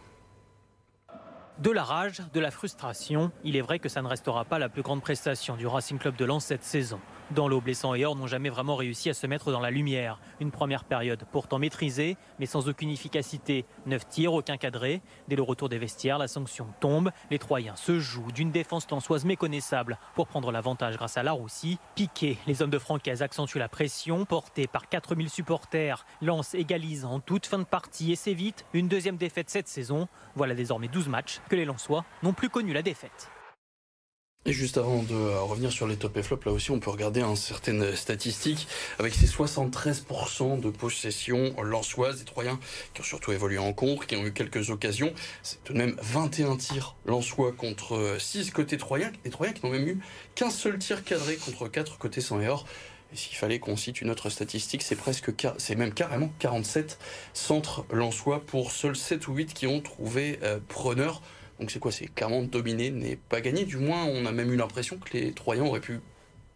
De 1.60 1.72
la 1.72 1.86
rage, 1.86 2.22
de 2.34 2.42
la 2.42 2.52
frustration, 2.52 3.32
il 3.46 3.56
est 3.56 3.62
vrai 3.62 3.80
que 3.80 3.88
ça 3.88 4.02
ne 4.02 4.10
restera 4.10 4.44
pas 4.44 4.60
la 4.60 4.68
plus 4.68 4.82
grande 4.82 5.02
prestation 5.02 5.56
du 5.56 5.66
Racing 5.66 5.98
Club 5.98 6.18
de 6.18 6.26
Lens 6.26 6.44
cette 6.44 6.66
saison. 6.66 7.00
Dans 7.32 7.48
l'eau, 7.48 7.60
Blessant 7.60 7.96
et 7.96 8.06
Or 8.06 8.16
n'ont 8.16 8.28
jamais 8.28 8.50
vraiment 8.50 8.76
réussi 8.76 9.10
à 9.10 9.16
se 9.16 9.26
mettre 9.26 9.52
dans 9.52 9.60
la 9.60 9.72
lumière. 9.72 10.20
Une 10.40 10.52
première 10.52 10.84
période 10.84 11.24
pourtant 11.32 11.58
maîtrisée, 11.58 12.18
mais 12.40 12.46
sans 12.46 12.70
aucune 12.70 12.92
efficacité. 12.92 13.66
Neuf 13.88 14.08
tirs, 14.08 14.34
aucun 14.34 14.58
cadré. 14.58 15.02
Dès 15.28 15.36
le 15.36 15.42
retour 15.42 15.68
des 15.68 15.80
vestiaires, 15.80 16.20
la 16.20 16.28
sanction 16.28 16.68
tombe. 16.82 17.10
Les 17.32 17.40
Troyens 17.40 17.76
se 17.78 18.00
jouent 18.00 18.32
d'une 18.32 18.52
défense 18.52 18.88
lançoise 18.92 19.26
méconnaissable 19.26 19.98
pour 20.14 20.28
prendre 20.28 20.52
l'avantage 20.52 20.98
grâce 20.98 21.18
à 21.18 21.24
la 21.24 21.32
Roussie. 21.32 21.80
Piqué, 21.96 22.38
les 22.46 22.62
hommes 22.62 22.70
de 22.70 22.78
Francaise 22.78 23.24
accentuent 23.24 23.58
la 23.58 23.70
pression. 23.70 24.26
Portés 24.26 24.68
par 24.68 24.88
4000 24.88 25.30
supporters, 25.30 26.06
Lance 26.22 26.54
égalise 26.54 27.06
en 27.06 27.22
toute 27.22 27.48
fin 27.48 27.58
de 27.58 27.64
partie 27.64 28.12
et 28.12 28.16
c'est 28.16 28.34
vite. 28.34 28.66
Une 28.74 28.88
deuxième 28.88 29.18
défaite 29.18 29.50
cette 29.50 29.68
saison. 29.68 30.08
Voilà 30.36 30.54
désormais 30.54 30.90
12 30.90 31.08
matchs 31.08 31.42
que 31.48 31.56
les 31.56 31.66
Lensois 31.66 32.06
n'ont 32.24 32.34
plus 32.34 32.50
connu 32.50 32.74
la 32.74 32.82
défaite. 32.82 33.30
Et 34.48 34.54
juste 34.54 34.78
avant 34.78 35.02
de 35.02 35.16
euh, 35.16 35.42
revenir 35.42 35.72
sur 35.72 35.88
les 35.88 35.96
top 35.96 36.16
et 36.18 36.22
flop, 36.22 36.42
là 36.46 36.52
aussi 36.52 36.70
on 36.70 36.80
peut 36.80 36.92
regarder 36.92 37.22
hein, 37.22 37.36
certaines 37.36 37.96
statistiques 37.96 38.68
avec 39.00 39.16
ces 39.16 39.26
73% 39.26 40.60
de 40.60 40.70
possession 40.70 41.56
lançoise 41.64 42.20
des 42.20 42.26
Troyens 42.26 42.60
qui 42.94 43.02
ont 43.02 43.04
surtout 43.04 43.32
évolué 43.32 43.58
en 43.58 43.74
contre, 43.74 44.06
qui 44.06 44.16
ont 44.16 44.24
eu 44.24 44.34
quelques 44.34 44.70
occasions. 44.70 45.12
C'est 45.42 45.64
tout 45.64 45.74
de 45.74 45.80
même 45.80 45.96
21 46.00 46.58
tirs 46.58 46.96
lançois 47.08 47.54
contre 47.54 48.18
6 48.20 48.50
euh, 48.50 48.52
côté 48.52 48.78
Troyens, 48.78 49.12
les 49.24 49.32
Troyens 49.32 49.54
qui 49.54 49.66
n'ont 49.66 49.72
même 49.72 49.88
eu 49.88 50.00
qu'un 50.36 50.52
seul 50.52 50.78
tir 50.78 51.04
cadré 51.04 51.38
contre 51.38 51.68
4 51.68 51.98
côté 51.98 52.22
sans 52.22 52.40
et 52.40 52.48
s'il 53.16 53.36
fallait 53.36 53.60
qu'on 53.60 53.78
cite 53.78 54.02
une 54.02 54.10
autre 54.10 54.30
statistique, 54.30 54.82
c'est 54.82 54.96
presque, 54.96 55.32
c'est 55.58 55.76
même 55.76 55.94
carrément 55.94 56.32
47 56.40 56.98
centres 57.34 57.86
lançois 57.92 58.42
pour 58.46 58.72
seuls 58.72 58.96
7 58.96 59.28
ou 59.28 59.34
8 59.34 59.54
qui 59.54 59.68
ont 59.68 59.82
trouvé 59.82 60.40
euh, 60.44 60.60
preneur. 60.68 61.22
Donc 61.60 61.72
c'est 61.72 61.80
quoi 61.80 61.92
C'est 61.92 62.08
clairement 62.08 62.42
dominer 62.42 62.92
n'est 62.92 63.16
pas 63.16 63.42
gagné. 63.42 63.66
Du 63.66 63.78
moins, 63.78 64.06
on 64.06 64.26
a 64.26 64.32
même 64.32 64.52
eu 64.52 64.58
l'impression 64.58 64.98
que 64.98 65.18
les 65.18 65.32
Troyens 65.32 65.64
auraient 65.64 65.80
pu 65.80 66.02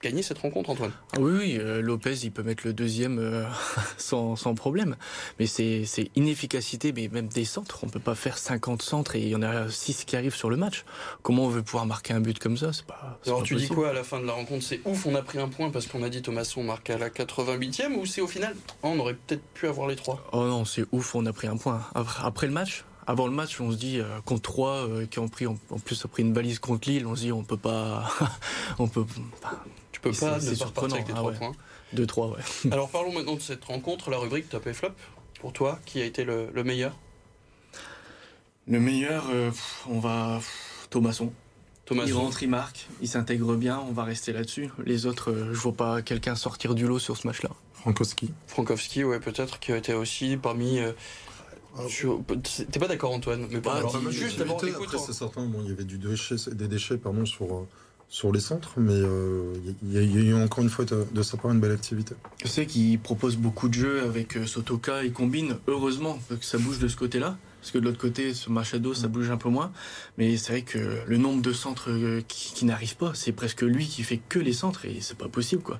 gagner 0.01 0.21
cette 0.21 0.39
rencontre, 0.39 0.69
Antoine. 0.69 0.91
Ah 1.13 1.17
oui, 1.19 1.31
oui 1.37 1.57
euh, 1.59 1.81
Lopez, 1.81 2.15
il 2.23 2.31
peut 2.31 2.43
mettre 2.43 2.65
le 2.65 2.73
deuxième 2.73 3.19
euh, 3.19 3.45
sans, 3.97 4.35
sans, 4.35 4.55
problème. 4.55 4.95
Mais 5.39 5.45
c'est 5.45 5.85
inefficacité, 6.15 6.93
mais 6.93 7.07
même 7.07 7.27
des 7.27 7.45
centres. 7.45 7.79
On 7.83 7.87
peut 7.87 7.99
pas 7.99 8.15
faire 8.15 8.37
50 8.37 8.81
centres 8.81 9.15
et 9.15 9.21
il 9.21 9.29
y 9.29 9.35
en 9.35 9.41
a 9.41 9.69
6 9.69 10.05
qui 10.05 10.15
arrivent 10.15 10.35
sur 10.35 10.49
le 10.49 10.57
match. 10.57 10.85
Comment 11.21 11.45
on 11.45 11.49
veut 11.49 11.63
pouvoir 11.63 11.85
marquer 11.85 12.13
un 12.13 12.21
but 12.21 12.39
comme 12.39 12.57
ça? 12.57 12.73
C'est 12.73 12.85
pas. 12.85 13.19
Alors 13.25 13.43
tu 13.43 13.55
dis 13.55 13.67
quoi 13.67 13.89
à 13.89 13.93
la 13.93 14.03
fin 14.03 14.19
de 14.19 14.25
la 14.25 14.33
rencontre? 14.33 14.63
C'est 14.63 14.81
ouf, 14.85 15.05
on 15.05 15.15
a 15.15 15.21
pris 15.21 15.39
un 15.39 15.49
point 15.49 15.69
parce 15.69 15.87
qu'on 15.87 16.03
a 16.03 16.09
dit 16.09 16.21
Thomasson 16.21 16.63
marque 16.63 16.89
à 16.89 16.97
la 16.97 17.09
88e 17.09 17.93
ou 17.95 18.05
c'est 18.05 18.21
au 18.21 18.27
final 18.27 18.55
oh, 18.83 18.89
on 18.89 18.99
aurait 18.99 19.15
peut-être 19.15 19.43
pu 19.53 19.67
avoir 19.67 19.87
les 19.87 19.95
trois? 19.95 20.27
Oh 20.31 20.45
non, 20.45 20.65
c'est 20.65 20.85
ouf, 20.91 21.15
on 21.15 21.25
a 21.25 21.33
pris 21.33 21.47
un 21.47 21.57
point. 21.57 21.81
Après 22.23 22.47
le 22.47 22.53
match, 22.53 22.85
avant 23.09 23.25
le 23.25 23.33
match, 23.33 23.59
on 23.59 23.71
se 23.71 23.77
dit 23.77 23.99
euh, 23.99 24.21
contre 24.23 24.43
trois 24.43 24.87
euh, 24.87 25.07
qui 25.07 25.17
ont 25.17 25.27
pris 25.27 25.47
en, 25.47 25.55
plus 25.83 26.05
a 26.05 26.07
pris 26.07 26.21
une 26.21 26.31
balise 26.31 26.59
contre 26.59 26.87
Lille, 26.87 27.07
on 27.07 27.15
se 27.15 27.21
dit 27.21 27.31
on 27.31 27.43
peut 27.43 27.57
pas, 27.57 28.07
on 28.79 28.87
peut. 28.87 29.03
Tu 30.01 30.09
peux 30.09 30.11
pas 30.11 30.39
ne 30.39 30.55
pas 30.55 30.95
avec 30.95 31.07
les 31.07 31.13
ah 31.13 31.17
trois 31.17 31.31
points. 31.33 31.51
Deux 31.93 32.05
trois, 32.05 32.27
ouais. 32.27 32.41
Alors 32.71 32.89
parlons 32.89 33.13
maintenant 33.13 33.35
de 33.35 33.41
cette 33.41 33.65
rencontre, 33.65 34.09
la 34.09 34.17
rubrique 34.17 34.49
top 34.49 34.67
et 34.67 34.73
flop. 34.73 34.91
Pour 35.39 35.53
toi, 35.53 35.79
qui 35.85 36.01
a 36.01 36.05
été 36.05 36.23
le, 36.23 36.51
meilleur? 36.63 36.95
Le 38.67 38.79
meilleur, 38.79 39.25
euh, 39.31 39.51
on 39.89 39.99
va 39.99 40.41
Thomasson. 40.89 41.31
Il 41.91 42.13
rentre, 42.13 42.43
il 42.43 42.49
marque, 42.49 42.87
il 43.01 43.07
s'intègre 43.07 43.55
bien, 43.55 43.79
on 43.79 43.93
va 43.93 44.03
rester 44.03 44.31
là-dessus. 44.31 44.69
Les 44.85 45.07
autres, 45.07 45.33
je 45.33 45.57
vois 45.57 45.73
pas 45.73 46.03
quelqu'un 46.03 46.35
sortir 46.35 46.75
du 46.75 46.85
lot 46.85 46.99
sur 46.99 47.17
ce 47.17 47.25
match-là. 47.25 47.49
Frankowski. 47.73 48.31
Frankowski, 48.45 49.03
ouais, 49.03 49.19
peut-être, 49.19 49.59
qui 49.59 49.71
a 49.71 49.77
été 49.77 49.95
aussi 49.95 50.37
parmi 50.37 50.79
ah, 51.77 51.83
t'es 52.71 52.79
pas 52.79 52.87
d'accord 52.87 53.11
Antoine 53.11 53.47
Mais 53.49 53.61
pas 53.61 53.81
juste 54.09 54.39
d'abord 54.39 54.63
écoute. 54.65 54.95
c'est 55.05 55.13
certain, 55.13 55.45
bon, 55.45 55.61
il 55.63 55.69
y 55.69 55.71
avait 55.71 55.83
du 55.83 55.97
déchet, 55.97 56.35
des 56.51 56.67
déchets 56.67 56.97
pardon, 56.97 57.25
sur, 57.25 57.67
sur 58.09 58.31
les 58.31 58.39
centres, 58.39 58.73
mais 58.77 58.93
euh, 58.93 59.53
il 59.83 59.93
y, 59.93 60.17
a 60.17 60.21
eu 60.21 60.33
encore 60.33 60.63
une 60.63 60.69
fois 60.69 60.83
de, 60.83 61.05
de 61.11 61.21
sa 61.21 61.37
part 61.37 61.51
une 61.51 61.59
belle 61.59 61.71
activité. 61.71 62.15
Je 62.43 62.47
sais 62.47 62.65
qu'il 62.65 62.99
propose 62.99 63.37
beaucoup 63.37 63.69
de 63.69 63.75
jeux 63.75 64.01
avec 64.01 64.35
euh, 64.35 64.47
Sotoka, 64.47 65.03
il 65.03 65.13
combine, 65.13 65.57
heureusement 65.67 66.17
que 66.29 66.43
ça 66.43 66.57
bouge 66.57 66.79
de 66.79 66.87
ce 66.87 66.97
côté-là. 66.97 67.37
Parce 67.59 67.71
que 67.71 67.77
de 67.77 67.85
l'autre 67.85 67.97
côté, 67.97 68.33
ce 68.33 68.49
Machado, 68.49 68.93
ça 68.93 69.07
bouge 69.07 69.29
un 69.31 69.37
peu 69.37 69.49
moins. 69.49 69.71
Mais 70.17 70.37
c'est 70.37 70.53
vrai 70.53 70.61
que 70.61 71.01
le 71.05 71.17
nombre 71.17 71.41
de 71.41 71.53
centres 71.53 71.89
euh, 71.91 72.21
qui, 72.27 72.53
qui 72.53 72.65
n'arrivent 72.65 72.97
pas, 72.97 73.11
c'est 73.13 73.31
presque 73.31 73.61
lui 73.61 73.87
qui 73.87 74.03
fait 74.03 74.19
que 74.29 74.39
les 74.39 74.53
centres 74.53 74.85
et 74.85 74.97
c'est 75.01 75.17
pas 75.17 75.27
possible, 75.27 75.61
quoi. 75.61 75.79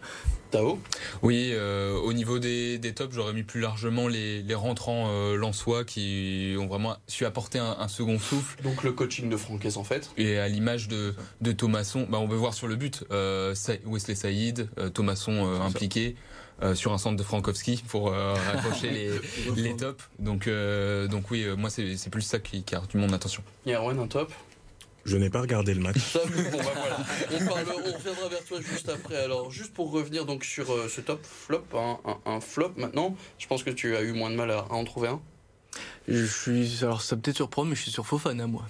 Tao 0.52 0.80
Oui, 1.22 1.52
euh, 1.54 1.94
au 1.96 2.12
niveau 2.12 2.40
des, 2.40 2.80
des 2.80 2.94
tops, 2.94 3.14
j'aurais 3.14 3.34
mis 3.34 3.44
plus 3.44 3.62
largement 3.62 4.08
les, 4.08 4.42
les 4.42 4.56
rentrants 4.56 5.08
euh, 5.10 5.36
lensois 5.36 5.84
qui 5.84 6.56
ont 6.60 6.66
vraiment 6.66 6.98
su 7.08 7.26
apporter 7.26 7.60
un, 7.60 7.76
un, 7.80 7.88
second 7.88 8.18
souffle. 8.18 8.62
Donc 8.64 8.84
le 8.84 8.92
coaching 8.92 9.30
de 9.30 9.38
Francaise 9.38 9.78
en 9.78 9.84
fait. 9.84 10.10
Et 10.18 10.40
à 10.40 10.48
l'image 10.48 10.88
de, 10.88 11.14
de 11.42 11.52
Thomasson, 11.52 12.08
bah, 12.10 12.18
on 12.20 12.28
peut 12.28 12.36
voir 12.36 12.54
sur 12.54 12.68
le 12.68 12.76
but, 12.76 13.04
euh, 13.12 13.54
Wesley 13.86 14.16
Saïd, 14.16 14.70
euh, 14.80 14.90
Thomasson 14.90 15.46
euh, 15.46 15.60
impliqué. 15.62 16.16
Euh, 16.62 16.76
sur 16.76 16.92
un 16.92 16.98
centre 16.98 17.16
de 17.16 17.24
Frankowski 17.24 17.82
pour 17.88 18.10
euh, 18.12 18.34
raccrocher 18.54 18.90
les, 18.90 19.12
les 19.56 19.76
tops. 19.78 20.04
Donc, 20.20 20.48
euh, 20.48 21.08
donc 21.08 21.32
oui, 21.32 21.46
moi 21.58 21.70
c'est 21.70 22.10
plus 22.10 22.22
ça 22.22 22.40
qui, 22.40 22.64
qui, 22.64 22.76
a 22.76 22.80
retenu 22.80 23.02
mon 23.02 23.14
attention. 23.14 23.44
Yerwan, 23.66 23.98
un 23.98 24.08
top? 24.08 24.32
Je 25.06 25.18
n'ai 25.18 25.30
pas 25.30 25.42
regardé 25.42 25.74
le 25.74 25.82
match. 25.82 26.14
bon, 26.14 26.58
bah, 26.58 26.74
voilà. 26.76 26.98
on, 27.32 27.46
parle, 27.46 27.66
on, 27.70 27.94
reviendra 27.98 28.28
vers 28.28 28.44
toi 28.44 28.60
juste 28.62 28.90
après. 28.90 29.16
Alors, 29.16 29.50
juste 29.50 29.74
pour 29.74 29.92
revenir 29.92 30.26
donc 30.26 30.44
sur 30.44 30.72
euh, 30.72 30.88
ce 30.90 31.02
top 31.02 31.22
flop, 31.24 31.64
hein, 31.74 31.98
un, 32.06 32.32
un, 32.32 32.40
flop 32.42 32.74
maintenant, 32.76 33.16
je 33.38 33.48
pense 33.48 33.64
que 33.64 33.70
tu 33.70 33.96
as 33.96 34.02
eu 34.02 34.12
moins 34.12 34.30
de 34.30 34.36
mal 34.36 34.52
à, 34.52 34.60
à 34.60 34.74
en 34.74 34.84
trouver 34.84 35.08
un. 35.08 35.22
Je 36.08 36.26
suis, 36.26 36.84
alors 36.84 37.02
ça 37.02 37.16
peut-être 37.16 37.38
surprendre, 37.38 37.70
mais 37.70 37.76
je 37.76 37.84
suis 37.84 37.92
sur 37.92 38.06
Fofana 38.06 38.48
moi. 38.48 38.68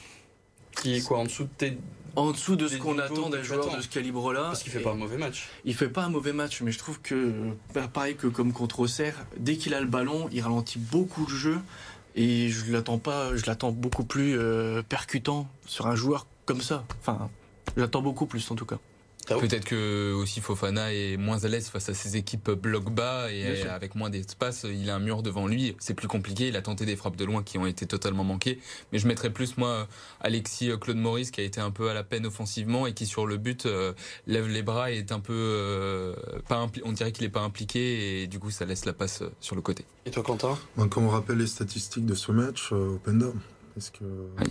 Qui 0.81 0.95
est 0.95 1.01
quoi 1.01 1.19
en 1.19 1.23
dessous 1.23 1.43
de 1.43 1.49
tes 1.57 1.77
en 2.19 2.31
dessous 2.31 2.55
de 2.55 2.67
ce 2.67 2.77
qu'on 2.77 2.99
attend 2.99 3.29
d'un 3.29 3.43
joueur 3.43 3.75
de 3.75 3.81
ce 3.81 3.87
calibre-là. 3.87 4.43
Parce 4.43 4.63
qu'il 4.63 4.71
fait 4.71 4.79
pas 4.79 4.91
un 4.91 4.95
mauvais 4.95 5.17
match. 5.17 5.49
Il 5.65 5.73
fait 5.73 5.89
pas 5.89 6.03
un 6.03 6.09
mauvais 6.09 6.33
match, 6.33 6.61
mais 6.61 6.71
je 6.71 6.77
trouve 6.77 7.01
que 7.01 7.33
pareil 7.93 8.15
que 8.15 8.27
comme 8.27 8.53
contre 8.53 8.81
Auxerre, 8.81 9.25
dès 9.37 9.57
qu'il 9.57 9.73
a 9.73 9.81
le 9.81 9.87
ballon, 9.87 10.29
il 10.31 10.41
ralentit 10.41 10.79
beaucoup 10.79 11.25
le 11.25 11.35
jeu 11.35 11.59
et 12.15 12.49
je 12.49 12.71
l'attends 12.71 12.97
pas, 12.97 13.35
je 13.35 13.45
l'attends 13.45 13.71
beaucoup 13.71 14.03
plus 14.03 14.37
euh, 14.37 14.81
percutant 14.81 15.47
sur 15.65 15.87
un 15.87 15.95
joueur 15.95 16.27
comme 16.45 16.61
ça. 16.61 16.83
Enfin, 16.99 17.29
j'attends 17.77 18.01
beaucoup 18.01 18.25
plus 18.25 18.49
en 18.51 18.55
tout 18.55 18.65
cas. 18.65 18.79
Peut-être 19.37 19.65
que 19.65 20.13
aussi 20.13 20.41
Fofana 20.41 20.93
est 20.93 21.17
moins 21.17 21.43
à 21.43 21.47
l'aise 21.47 21.69
face 21.69 21.89
à 21.89 21.93
ses 21.93 22.17
équipes 22.17 22.51
bloc 22.51 22.89
bas 22.91 23.31
et 23.31 23.63
avec 23.63 23.95
moins 23.95 24.09
d'espace, 24.09 24.65
il 24.69 24.89
a 24.89 24.95
un 24.95 24.99
mur 24.99 25.21
devant 25.23 25.47
lui, 25.47 25.75
c'est 25.79 25.93
plus 25.93 26.07
compliqué. 26.07 26.47
Il 26.47 26.55
a 26.55 26.61
tenté 26.61 26.85
des 26.85 26.95
frappes 26.95 27.15
de 27.15 27.25
loin 27.25 27.43
qui 27.43 27.57
ont 27.57 27.65
été 27.65 27.85
totalement 27.85 28.23
manquées, 28.23 28.59
mais 28.91 28.99
je 28.99 29.07
mettrais 29.07 29.29
plus 29.29 29.57
moi 29.57 29.87
Alexis 30.21 30.71
Claude 30.79 30.97
Maurice 30.97 31.31
qui 31.31 31.41
a 31.41 31.43
été 31.43 31.61
un 31.61 31.71
peu 31.71 31.89
à 31.89 31.93
la 31.93 32.03
peine 32.03 32.25
offensivement 32.25 32.87
et 32.87 32.93
qui 32.93 33.05
sur 33.05 33.25
le 33.25 33.37
but 33.37 33.65
euh, 33.65 33.93
lève 34.27 34.47
les 34.47 34.63
bras 34.63 34.91
et 34.91 34.97
est 34.97 35.11
un 35.11 35.19
peu 35.19 35.33
euh, 35.33 36.15
pas 36.47 36.67
on 36.83 36.91
dirait 36.91 37.11
qu'il 37.11 37.25
est 37.25 37.29
pas 37.29 37.41
impliqué 37.41 38.23
et 38.23 38.27
du 38.27 38.39
coup 38.39 38.51
ça 38.51 38.65
laisse 38.65 38.85
la 38.85 38.93
passe 38.93 39.23
sur 39.39 39.55
le 39.55 39.61
côté. 39.61 39.85
Et 40.05 40.11
toi 40.11 40.23
Quentin? 40.23 40.57
Quand 40.77 40.97
on 40.97 41.09
rappelle 41.09 41.37
les 41.37 41.47
statistiques 41.47 42.05
de 42.05 42.15
ce 42.15 42.31
match, 42.31 42.69
euh, 42.71 42.95
Openda, 42.95 43.27
est-ce 43.77 43.91
que 43.91 44.03
oui. 44.39 44.47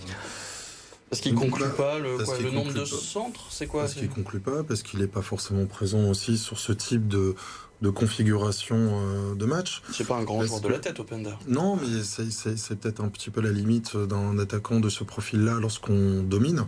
Parce 1.10 1.22
qu'il 1.22 1.34
conclut 1.34 1.68
pas 1.76 1.98
le, 1.98 2.18
quoi, 2.22 2.38
le 2.38 2.50
nombre 2.50 2.72
de 2.72 2.84
centres, 2.84 3.46
c'est 3.50 3.66
quoi 3.66 3.82
Parce 3.82 3.94
qu'il 3.94 4.10
conclut 4.10 4.40
pas, 4.40 4.62
parce 4.62 4.82
qu'il 4.82 5.00
n'est 5.00 5.06
pas 5.06 5.22
forcément 5.22 5.64
présent 5.64 6.08
aussi 6.10 6.36
sur 6.36 6.58
ce 6.58 6.72
type 6.72 7.08
de, 7.08 7.34
de 7.80 7.90
configuration 7.90 8.76
euh, 8.76 9.34
de 9.34 9.46
match. 9.46 9.82
C'est 9.92 10.06
pas 10.06 10.16
un 10.16 10.24
grand 10.24 10.42
joueur 10.42 10.60
de 10.60 10.68
la 10.68 10.78
tête, 10.78 11.00
Openda. 11.00 11.38
Non, 11.46 11.76
mais 11.76 12.02
c'est 12.02 12.78
peut-être 12.78 13.02
un 13.02 13.08
petit 13.08 13.30
peu 13.30 13.40
la 13.40 13.52
limite 13.52 13.96
d'un 13.96 14.38
attaquant 14.38 14.80
de 14.80 14.88
ce 14.88 15.04
profil-là 15.04 15.58
lorsqu'on 15.60 16.22
domine 16.22 16.66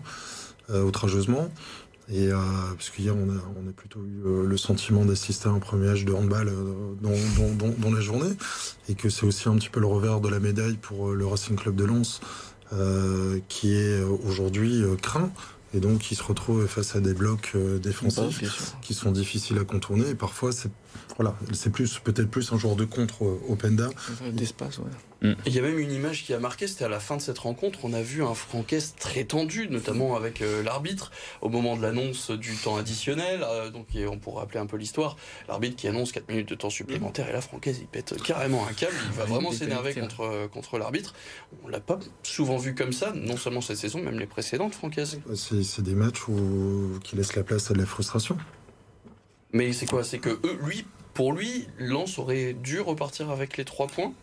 euh, 0.70 0.84
outrageusement. 0.84 1.50
Et 2.12 2.28
euh, 2.28 2.38
parce 2.76 2.90
qu'hier, 2.90 3.14
on 3.14 3.28
a, 3.30 3.40
on 3.62 3.68
a 3.68 3.72
plutôt 3.72 4.00
eu 4.00 4.46
le 4.46 4.56
sentiment 4.56 5.04
d'assister 5.04 5.48
à 5.48 5.52
un 5.52 5.60
premier 5.60 5.88
match 5.88 6.04
de 6.04 6.12
handball 6.12 6.50
dans, 7.00 7.10
dans, 7.10 7.54
dans, 7.54 7.74
dans, 7.78 7.92
la 7.92 8.00
journée, 8.00 8.32
et 8.88 8.94
que 8.94 9.08
c'est 9.10 9.26
aussi 9.26 9.48
un 9.48 9.54
petit 9.54 9.68
peu 9.68 9.78
le 9.78 9.86
revers 9.86 10.20
de 10.20 10.28
la 10.28 10.40
médaille 10.40 10.76
pour 10.76 11.10
le 11.10 11.24
Racing 11.24 11.54
Club 11.54 11.76
de 11.76 11.84
Lens. 11.84 12.20
Euh, 12.72 13.40
qui 13.48 13.74
est 13.74 14.00
aujourd'hui 14.02 14.80
euh, 14.80 14.94
craint 14.94 15.32
et 15.74 15.80
donc 15.80 15.98
qui 15.98 16.14
se 16.14 16.22
retrouve 16.22 16.68
face 16.68 16.94
à 16.94 17.00
des 17.00 17.14
blocs 17.14 17.50
euh, 17.56 17.80
défensifs 17.80 18.42
bah, 18.42 18.78
qui 18.80 18.94
sont 18.94 19.10
difficiles 19.10 19.58
à 19.58 19.64
contourner. 19.64 20.10
Et 20.10 20.14
parfois 20.14 20.52
c'est 20.52 20.70
voilà 21.16 21.34
c'est 21.52 21.70
plus 21.70 21.98
peut-être 21.98 22.30
plus 22.30 22.52
un 22.52 22.58
joueur 22.58 22.76
de 22.76 22.84
contre 22.84 23.22
Openda. 23.48 23.88
D'espace 24.32 24.78
ouais. 24.78 24.84
Mm. 25.22 25.32
Il 25.46 25.54
y 25.54 25.58
a 25.58 25.62
même 25.62 25.78
une 25.78 25.92
image 25.92 26.24
qui 26.24 26.32
a 26.32 26.38
marqué, 26.38 26.66
c'était 26.66 26.84
à 26.84 26.88
la 26.88 27.00
fin 27.00 27.16
de 27.16 27.22
cette 27.22 27.38
rencontre, 27.38 27.80
on 27.84 27.92
a 27.92 28.02
vu 28.02 28.22
un 28.22 28.34
Franquès 28.34 28.94
très 28.96 29.24
tendu, 29.24 29.68
notamment 29.68 30.16
avec 30.16 30.40
euh, 30.40 30.62
l'arbitre, 30.62 31.10
au 31.40 31.48
moment 31.48 31.76
de 31.76 31.82
l'annonce 31.82 32.30
du 32.30 32.56
temps 32.56 32.76
additionnel, 32.76 33.42
euh, 33.42 33.70
donc 33.70 33.88
on 34.08 34.18
pourra 34.18 34.40
rappeler 34.40 34.60
un 34.60 34.66
peu 34.66 34.76
l'histoire, 34.76 35.16
l'arbitre 35.48 35.76
qui 35.76 35.88
annonce 35.88 36.12
4 36.12 36.28
minutes 36.28 36.48
de 36.48 36.54
temps 36.54 36.70
supplémentaire, 36.70 37.28
et 37.28 37.32
la 37.32 37.40
Francaise 37.40 37.78
il 37.80 37.86
pète 37.86 38.22
carrément 38.22 38.66
un 38.66 38.72
câble, 38.72 38.96
il 39.06 39.16
va 39.16 39.24
vraiment 39.24 39.52
s'énerver 39.52 39.94
contre, 39.94 40.48
contre 40.52 40.78
l'arbitre. 40.78 41.14
On 41.64 41.68
l'a 41.68 41.80
pas 41.80 41.98
souvent 42.22 42.56
vu 42.56 42.74
comme 42.74 42.92
ça, 42.92 43.12
non 43.14 43.36
seulement 43.36 43.60
cette 43.60 43.76
saison, 43.76 44.00
même 44.02 44.18
les 44.18 44.26
précédentes 44.26 44.74
Franquaises. 44.74 45.20
C'est 45.34 45.82
des 45.82 45.94
matchs 45.94 46.28
où, 46.28 46.98
qui 47.02 47.16
laissent 47.16 47.36
la 47.36 47.42
place 47.42 47.70
à 47.70 47.74
de 47.74 47.78
la 47.78 47.86
frustration. 47.86 48.36
Mais 49.52 49.72
c'est 49.72 49.86
quoi? 49.86 50.04
C'est 50.04 50.18
que 50.18 50.30
eux, 50.30 50.58
lui, 50.62 50.86
pour 51.20 51.34
lui, 51.34 51.66
Lens 51.78 52.18
aurait 52.18 52.54
dû 52.54 52.80
repartir 52.80 53.28
avec 53.28 53.58
les 53.58 53.66
trois 53.66 53.88
points 53.88 54.14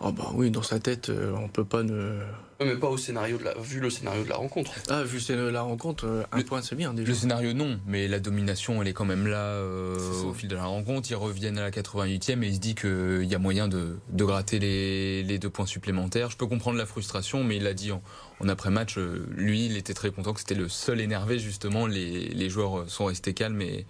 Oh 0.00 0.12
bah 0.12 0.30
oui, 0.34 0.52
dans 0.52 0.62
sa 0.62 0.78
tête, 0.78 1.08
euh, 1.08 1.34
on 1.36 1.48
peut 1.48 1.64
pas 1.64 1.82
ne. 1.82 2.20
Mais 2.62 2.76
pas 2.76 2.88
au 2.88 2.98
scénario 2.98 3.38
de 3.38 3.44
la, 3.44 3.54
vu 3.54 3.80
le 3.80 3.88
scénario 3.88 4.22
de 4.22 4.28
la 4.28 4.36
rencontre. 4.36 4.72
Ah, 4.90 5.02
vu 5.02 5.14
le 5.14 5.20
scénario 5.20 5.48
de 5.48 5.54
la 5.54 5.62
rencontre, 5.62 6.06
euh, 6.06 6.24
un 6.30 6.38
le, 6.38 6.44
point 6.44 6.60
c'est 6.60 6.74
bien 6.74 6.92
déjà. 6.92 7.08
Le 7.08 7.14
scénario 7.14 7.54
non, 7.54 7.80
mais 7.86 8.06
la 8.06 8.20
domination 8.20 8.82
elle 8.82 8.88
est 8.88 8.92
quand 8.92 9.06
même 9.06 9.26
là 9.26 9.38
euh, 9.38 9.96
au 10.24 10.34
fil 10.34 10.48
de 10.48 10.56
la 10.56 10.64
rencontre. 10.64 11.10
Ils 11.10 11.14
reviennent 11.14 11.56
à 11.56 11.62
la 11.62 11.70
88e 11.70 12.42
et 12.42 12.48
il 12.48 12.54
se 12.54 12.60
dit 12.60 12.74
qu'il 12.74 13.24
y 13.24 13.34
a 13.34 13.38
moyen 13.38 13.66
de, 13.66 13.96
de 14.10 14.24
gratter 14.24 14.58
les, 14.58 15.22
les, 15.22 15.38
deux 15.38 15.48
points 15.48 15.64
supplémentaires. 15.64 16.30
Je 16.30 16.36
peux 16.36 16.46
comprendre 16.46 16.76
la 16.76 16.84
frustration, 16.84 17.44
mais 17.44 17.56
il 17.56 17.62
l'a 17.62 17.72
dit 17.72 17.92
en, 17.92 18.02
en 18.40 18.48
après-match, 18.48 18.98
lui, 18.98 19.64
il 19.64 19.78
était 19.78 19.94
très 19.94 20.10
content 20.10 20.34
que 20.34 20.40
c'était 20.40 20.54
le 20.54 20.68
seul 20.68 21.00
énervé 21.00 21.38
justement. 21.38 21.86
Les, 21.86 22.28
les 22.28 22.50
joueurs 22.50 22.90
sont 22.90 23.06
restés 23.06 23.32
calmes 23.32 23.62
et, 23.62 23.86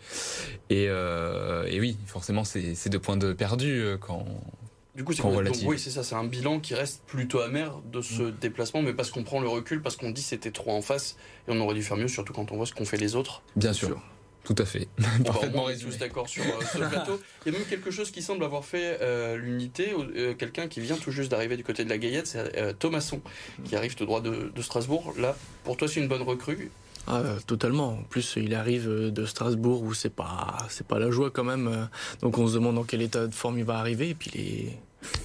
et, 0.71 0.87
euh, 0.89 1.65
et 1.67 1.81
oui, 1.81 1.97
forcément 2.07 2.45
c'est 2.45 2.89
deux 2.89 3.01
points 3.01 3.17
de 3.17 3.33
perdus 3.33 3.97
quand 4.01 4.25
du 4.95 5.05
coup, 5.05 5.13
c'est 5.13 5.23
oui, 5.67 5.79
c'est 5.79 5.91
ça, 5.91 6.03
c'est 6.03 6.17
un 6.17 6.25
bilan 6.25 6.59
qui 6.61 6.75
reste 6.75 7.03
plutôt 7.07 7.41
amer 7.41 7.81
de 7.93 8.01
ce 8.01 8.23
mmh. 8.23 8.37
déplacement, 8.41 8.83
mais 8.83 8.93
parce 8.93 9.11
qu'on 9.11 9.23
prend 9.23 9.41
le 9.41 9.49
recul, 9.49 9.83
parce 9.83 9.97
qu'on 9.97 10.11
dit 10.11 10.23
c'était 10.23 10.51
trop 10.51 10.73
en 10.73 10.83
face 10.83 11.17
et 11.47 11.53
on 11.53 11.61
aurait 11.61 11.75
dû 11.75 11.83
faire 11.83 11.97
mieux, 11.97 12.09
surtout 12.09 12.33
quand 12.33 12.51
on 12.53 12.57
voit 12.57 12.67
ce 12.67 12.75
qu'ont 12.75 12.85
fait 12.85 12.97
les 12.97 13.15
autres. 13.15 13.43
Bien 13.57 13.73
sûr. 13.73 13.89
sûr. 13.89 14.03
Tout 14.45 14.57
à 14.59 14.65
fait. 14.65 14.89
Bon, 15.21 15.33
bah, 15.33 15.49
on 15.55 15.69
est 15.69 15.77
tous 15.77 15.99
d'accord 15.99 16.29
sur 16.29 16.43
euh, 16.43 16.65
ce 16.73 16.79
plateau. 16.89 17.21
Il 17.45 17.53
y 17.53 17.55
a 17.55 17.59
même 17.59 17.69
quelque 17.69 17.91
chose 17.91 18.11
qui 18.11 18.23
semble 18.23 18.43
avoir 18.43 18.65
fait 18.65 18.99
euh, 19.03 19.37
l'unité. 19.37 19.93
Euh, 19.95 20.35
Quelqu'un 20.35 20.67
qui 20.67 20.81
vient 20.81 20.97
tout 20.97 21.11
juste 21.11 21.31
d'arriver 21.31 21.57
du 21.57 21.65
côté 21.65 21.85
de 21.85 21.91
la 21.91 21.99
Gaillette, 21.99 22.27
c'est 22.27 22.79
Thomasson, 22.79 23.21
qui 23.65 23.77
arrive 23.77 23.95
tout 23.95 24.07
droit 24.07 24.21
de, 24.21 24.51
de 24.55 24.63
Strasbourg. 24.63 25.13
Là, 25.19 25.37
pour 25.65 25.77
toi, 25.77 25.89
c'est 25.89 26.01
une 26.01 26.09
bonne 26.09 26.23
recrue. 26.23 26.71
Ah, 27.07 27.23
totalement. 27.47 27.99
En 28.01 28.03
plus, 28.03 28.35
il 28.37 28.55
arrive 28.55 28.89
de 28.89 29.27
Strasbourg 29.27 29.83
où 29.83 29.95
c'est 29.95 30.15
pas, 30.15 30.59
c'est 30.69 30.87
pas 30.87 30.99
la 30.99 31.11
joie 31.11 31.31
quand 31.31 31.45
même. 31.45 31.89
Donc, 32.21 32.39
on 32.39 32.47
se 32.47 32.55
demande 32.55 32.77
dans 32.77 32.85
quel 32.85 33.03
état 33.03 33.27
de 33.27 33.35
forme 33.35 33.59
il 33.59 33.65
va 33.65 33.79
arriver. 33.79 34.11
Et 34.11 34.15
puis, 34.15 34.71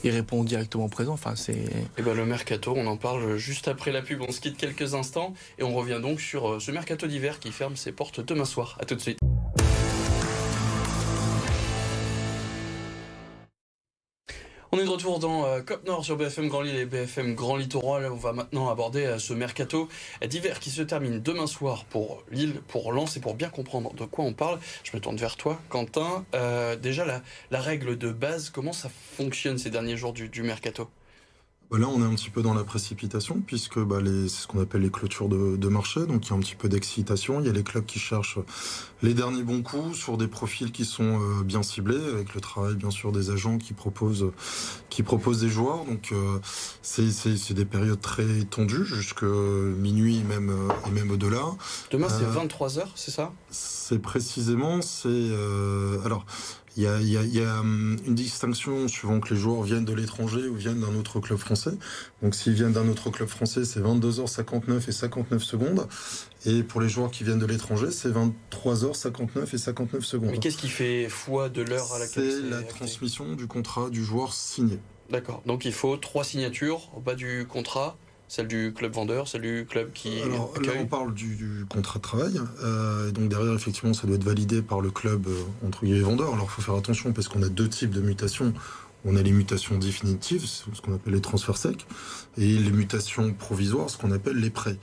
il 0.04 0.12
répond 0.12 0.44
directement 0.44 0.90
présent. 0.90 1.14
Enfin, 1.14 1.36
c'est. 1.36 1.66
Et 1.98 2.02
ben 2.02 2.14
le 2.14 2.26
mercato, 2.26 2.74
on 2.76 2.88
en 2.88 2.98
parle 2.98 3.38
juste 3.38 3.68
après 3.68 3.92
la 3.92 4.02
pub. 4.02 4.22
On 4.28 4.32
se 4.32 4.42
quitte 4.42 4.58
quelques 4.58 4.94
instants 4.94 5.34
et 5.60 5.64
on 5.64 5.74
revient 5.74 6.00
donc 6.02 6.22
sur 6.22 6.62
ce 6.62 6.72
mercato 6.72 7.08
d'hiver 7.08 7.40
qui 7.40 7.52
ferme 7.52 7.76
ses 7.76 7.92
portes 7.92 8.20
demain 8.20 8.46
soir. 8.46 8.78
À 8.80 8.86
tout 8.86 8.96
de 8.96 9.02
suite. 9.02 9.20
On 14.76 14.78
est 14.78 14.84
de 14.84 14.90
retour 14.90 15.20
dans 15.20 15.46
euh, 15.46 15.62
Cop 15.62 15.86
Nord 15.88 16.04
sur 16.04 16.18
BFM 16.18 16.50
Grand 16.50 16.60
Lille 16.60 16.76
et 16.76 16.86
BFM 16.86 17.34
Grand 17.34 17.56
Littoral. 17.56 18.12
On 18.12 18.18
va 18.18 18.34
maintenant 18.34 18.70
aborder 18.70 19.06
euh, 19.06 19.20
ce 19.20 19.32
mercato 19.32 19.88
d'hiver 20.28 20.60
qui 20.60 20.70
se 20.70 20.82
termine 20.82 21.22
demain 21.22 21.48
soir 21.48 21.86
pour 21.86 22.24
Lille, 22.30 22.56
pour 22.68 22.92
Lens 22.92 23.16
et 23.16 23.22
pour 23.22 23.36
bien 23.36 23.48
comprendre 23.48 23.94
de 23.94 24.04
quoi 24.04 24.26
on 24.26 24.34
parle. 24.34 24.60
Je 24.84 24.92
me 24.94 25.00
tourne 25.00 25.16
vers 25.16 25.38
toi, 25.38 25.62
Quentin. 25.70 26.26
Euh, 26.34 26.76
déjà, 26.76 27.06
la, 27.06 27.62
règle 27.62 27.98
de 27.98 28.12
base, 28.12 28.50
comment 28.50 28.74
ça 28.74 28.90
fonctionne 29.14 29.58
ces 29.58 29.70
derniers 29.70 29.96
jours 29.96 30.12
du, 30.12 30.44
mercato? 30.44 30.90
Là, 31.72 31.88
on 31.90 32.00
est 32.02 32.06
un 32.06 32.14
petit 32.16 32.30
peu 32.30 32.42
dans 32.42 32.54
la 32.54 32.64
précipitation, 32.64 33.42
puisque 33.46 33.80
bah, 33.80 33.98
c'est 34.04 34.30
ce 34.30 34.48
qu'on 34.48 34.62
appelle 34.62 34.82
les 34.82 34.92
clôtures 34.92 35.28
de, 35.28 35.58
de, 35.58 35.68
marché. 35.68 36.06
Donc, 36.06 36.28
il 36.28 36.30
y 36.30 36.34
a 36.34 36.36
un 36.36 36.40
petit 36.40 36.56
peu 36.56 36.70
d'excitation. 36.70 37.42
Il 37.42 37.48
y 37.48 37.50
a 37.50 37.54
les 37.54 37.64
clubs 37.64 37.86
qui 37.86 37.98
cherchent 38.00 38.38
les 39.02 39.14
derniers 39.14 39.44
bons 39.44 39.64
coups 39.64 39.98
sur 39.98 40.18
des 40.18 40.28
profils 40.28 40.72
qui 40.72 40.86
sont 40.86 41.20
euh, 41.20 41.44
bien 41.44 41.64
ciblés, 41.64 42.00
avec 42.14 42.36
le 42.36 42.40
travail, 42.40 42.76
bien 42.76 42.92
sûr, 42.92 43.12
des 43.12 43.32
agents 43.32 43.58
qui 43.58 43.74
proposent, 43.74 44.32
qui 44.90 45.02
proposent 45.02 45.42
des 45.42 45.50
joueurs. 45.50 45.86
Donc, 45.86 46.10
euh, 46.12 46.40
c'est 46.82 47.54
des 47.54 47.66
périodes 47.66 48.00
très 48.00 48.44
tendues, 48.50 48.86
jusque 48.86 49.24
minuit 49.24 50.24
même, 50.24 50.54
et 50.88 50.92
même 50.92 51.12
au-delà. 51.12 51.44
Demain, 51.90 52.08
c'est 52.10 52.26
euh, 52.26 52.46
23h, 52.46 52.84
c'est 52.94 53.12
ça? 53.12 53.34
C'est 53.50 54.00
précisément, 54.00 54.82
c'est... 54.82 55.32
alors, 56.06 56.26
il 56.78 56.84
y, 56.84 56.88
a, 56.88 57.00
il, 57.00 57.08
y 57.08 57.18
a, 57.18 57.24
il 57.24 57.34
y 57.34 57.42
a, 57.42 57.60
hum, 57.60 57.98
une 58.06 58.16
distinction 58.16 58.88
suivant 58.88 59.20
que 59.20 59.34
les 59.34 59.40
joueurs 59.40 59.64
viennent 59.64 59.86
de 59.86 59.94
l'étranger 59.94 60.48
ou 60.48 60.56
viennent 60.56 60.82
d'un 60.82 60.96
autre 60.96 61.20
club 61.20 61.38
français. 61.38 61.72
Donc 62.22 62.36
s'ils 62.36 62.54
viennent 62.54 62.74
d'un 62.74 62.88
autre 62.90 63.10
club 63.10 63.30
français, 63.30 63.64
c'est 63.64 63.80
22h59 63.80 64.90
et 64.90 64.92
59 64.92 65.42
secondes. 65.42 65.88
Et 66.46 66.64
pour 66.64 66.82
les 66.82 66.90
joueurs 66.90 67.12
qui 67.12 67.24
viennent 67.24 67.40
de 67.40 67.46
l'étranger, 67.46 67.92
c'est 67.92 68.10
23h59 68.10 69.54
et 69.54 69.58
59 69.58 70.04
secondes. 70.04 70.32
Mais 70.32 70.40
qu'est-ce 70.40 70.58
qui 70.58 70.70
fait 70.70 71.08
foi 71.10 71.50
de 71.50 71.62
l'heure 71.62 71.94
à 71.94 72.00
laquelle 72.00 72.32
C'est 72.32 72.50
la 72.50 72.62
transmission 72.62 73.34
du 73.34 73.48
contrat 73.48 73.90
du 73.90 74.04
joueur 74.04 74.34
signé. 74.34 74.80
D'accord. 75.10 75.44
Donc 75.46 75.66
il 75.66 75.74
faut 75.74 75.98
trois 75.98 76.24
signatures 76.24 76.90
au 76.96 77.00
bas 77.00 77.16
du 77.16 77.46
contrat 77.48 77.98
celle 78.28 78.48
du 78.48 78.74
club 78.76 78.94
vendeur, 78.94 79.28
celle 79.28 79.42
du 79.42 79.66
club 79.70 79.92
qui. 79.94 80.22
Alors 80.22 80.54
là, 80.62 80.74
on 80.80 80.86
parle 80.86 81.14
du, 81.14 81.36
du 81.36 81.66
contrat 81.70 82.00
de 82.00 82.04
travail. 82.04 82.40
Euh, 82.64 83.12
donc 83.12 83.30
derrière, 83.30 83.54
effectivement, 83.54 83.94
ça 83.94 84.08
doit 84.08 84.16
être 84.16 84.24
validé 84.24 84.62
par 84.62 84.82
le 84.82 84.90
club 84.90 85.28
euh, 85.28 85.44
entre 85.66 85.86
guillemets 85.86 86.00
vendeur. 86.00 86.34
Alors 86.34 86.48
il 86.50 86.52
faut 86.52 86.62
faire 86.62 86.76
attention 86.76 87.14
parce 87.14 87.28
qu'on 87.28 87.44
a 87.44 87.50
deux 87.50 87.70
types 87.70 87.92
de 87.92 88.02
mutations. 88.02 88.54
On 89.08 89.16
a 89.16 89.22
les 89.22 89.32
mutations 89.32 89.78
définitives, 89.78 90.46
ce 90.46 90.82
qu'on 90.82 90.96
appelle 90.96 91.14
les 91.14 91.22
transferts 91.22 91.58
secs, 91.58 91.86
et 92.40 92.58
les 92.58 92.72
mutations 92.72 93.32
provisoires, 93.34 93.88
ce 93.88 94.00
qu'on 94.00 94.12
appelle 94.12 94.38
les 94.38 94.50
prêts. 94.50 94.78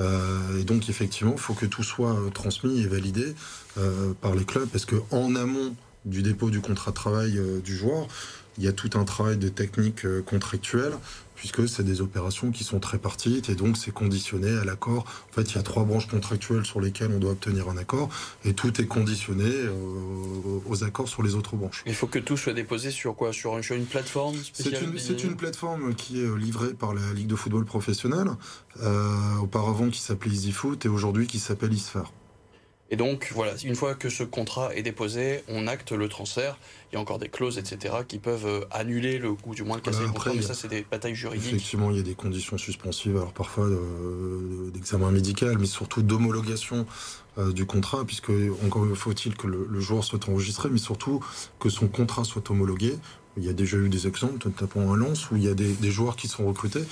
Euh, 0.00 0.58
et 0.58 0.64
donc 0.64 0.88
effectivement, 0.88 1.34
il 1.34 1.40
faut 1.40 1.54
que 1.54 1.66
tout 1.66 1.84
soit 1.84 2.16
transmis 2.34 2.80
et 2.80 2.88
validé 2.88 3.34
par 4.20 4.34
les 4.34 4.44
clubs 4.44 4.68
parce 4.68 4.84
que 4.84 4.96
en 5.12 5.36
amont 5.36 5.76
du 6.04 6.22
dépôt 6.22 6.50
du 6.50 6.60
contrat 6.60 6.90
de 6.90 6.96
travail 6.96 7.40
du 7.62 7.76
joueur, 7.76 8.08
il 8.58 8.64
y 8.64 8.68
a 8.68 8.72
tout 8.72 8.90
un 8.94 9.04
travail 9.04 9.36
de 9.36 9.48
technique 9.48 10.06
contractuelle 10.24 10.92
puisque 11.38 11.68
c'est 11.68 11.84
des 11.84 12.00
opérations 12.00 12.50
qui 12.50 12.64
sont 12.64 12.80
très 12.80 12.98
partites 12.98 13.48
et 13.48 13.54
donc 13.54 13.76
c'est 13.76 13.92
conditionné 13.92 14.50
à 14.58 14.64
l'accord. 14.64 15.06
En 15.30 15.32
fait, 15.32 15.52
il 15.52 15.54
y 15.54 15.58
a 15.58 15.62
trois 15.62 15.84
branches 15.84 16.08
contractuelles 16.08 16.66
sur 16.66 16.80
lesquelles 16.80 17.10
on 17.14 17.18
doit 17.18 17.30
obtenir 17.30 17.68
un 17.68 17.76
accord 17.76 18.08
et 18.44 18.54
tout 18.54 18.80
est 18.80 18.86
conditionné 18.86 19.44
euh, 19.48 19.70
aux 20.66 20.82
accords 20.82 21.08
sur 21.08 21.22
les 21.22 21.36
autres 21.36 21.54
branches. 21.54 21.84
Il 21.86 21.94
faut 21.94 22.08
que 22.08 22.18
tout 22.18 22.36
soit 22.36 22.54
déposé 22.54 22.90
sur 22.90 23.14
quoi? 23.14 23.32
Sur 23.32 23.56
une, 23.56 23.62
sur 23.62 23.76
une 23.76 23.86
plateforme 23.86 24.36
spéciale 24.36 24.92
C'est 24.96 25.22
une, 25.22 25.30
une, 25.30 25.36
plateforme 25.36 25.94
qui 25.94 26.20
est 26.20 26.36
livrée 26.36 26.74
par 26.74 26.92
la 26.92 27.12
Ligue 27.14 27.28
de 27.28 27.36
football 27.36 27.64
professionnel, 27.64 28.26
euh, 28.82 29.36
auparavant 29.40 29.90
qui 29.90 30.00
s'appelait 30.00 30.32
EasyFoot 30.32 30.84
et 30.84 30.88
aujourd'hui 30.88 31.28
qui 31.28 31.38
s'appelle 31.38 31.72
Isfer. 31.72 32.02
Et 32.90 32.96
donc, 32.96 33.32
voilà, 33.34 33.52
une 33.64 33.74
fois 33.74 33.94
que 33.94 34.08
ce 34.08 34.22
contrat 34.22 34.74
est 34.74 34.82
déposé, 34.82 35.42
on 35.48 35.66
acte 35.66 35.92
le 35.92 36.08
transfert. 36.08 36.58
Il 36.90 36.94
y 36.94 36.98
a 36.98 37.00
encore 37.00 37.18
des 37.18 37.28
clauses, 37.28 37.58
etc., 37.58 37.96
qui 38.06 38.18
peuvent 38.18 38.46
euh, 38.46 38.64
annuler 38.70 39.18
le 39.18 39.30
ou 39.44 39.54
du 39.54 39.62
moins 39.62 39.78
casser 39.78 40.02
le 40.02 40.08
contrat, 40.08 40.32
mais 40.34 40.40
ça, 40.40 40.54
c'est 40.54 40.68
des 40.68 40.86
batailles 40.90 41.14
juridiques. 41.14 41.48
Effectivement, 41.48 41.90
il 41.90 41.98
y 41.98 42.00
a 42.00 42.02
des 42.02 42.14
conditions 42.14 42.56
suspensives, 42.56 43.16
alors 43.16 43.32
parfois 43.32 43.68
d'examen 44.72 45.10
médical, 45.10 45.58
mais 45.58 45.66
surtout 45.66 46.00
d'homologation 46.00 46.86
euh, 47.38 47.52
du 47.52 47.66
contrat, 47.66 48.04
puisque 48.04 48.32
encore 48.64 48.86
faut-il 48.96 49.36
que 49.36 49.46
le, 49.46 49.66
le, 49.70 49.80
joueur 49.80 50.02
soit 50.02 50.28
enregistré, 50.28 50.70
mais 50.70 50.78
surtout 50.78 51.22
que 51.60 51.68
son 51.68 51.86
contrat 51.86 52.24
soit 52.24 52.50
homologué. 52.50 52.94
Il 53.36 53.44
y 53.44 53.48
a 53.48 53.52
déjà 53.52 53.76
eu 53.76 53.88
des 53.88 54.08
exemples, 54.08 54.48
notamment 54.48 54.92
à 54.92 54.96
Lens, 54.96 55.30
où 55.30 55.36
il 55.36 55.44
y 55.44 55.48
a 55.48 55.54
des, 55.54 55.72
des, 55.74 55.90
joueurs 55.92 56.16
qui 56.16 56.26
sont 56.26 56.44
recrutés, 56.46 56.82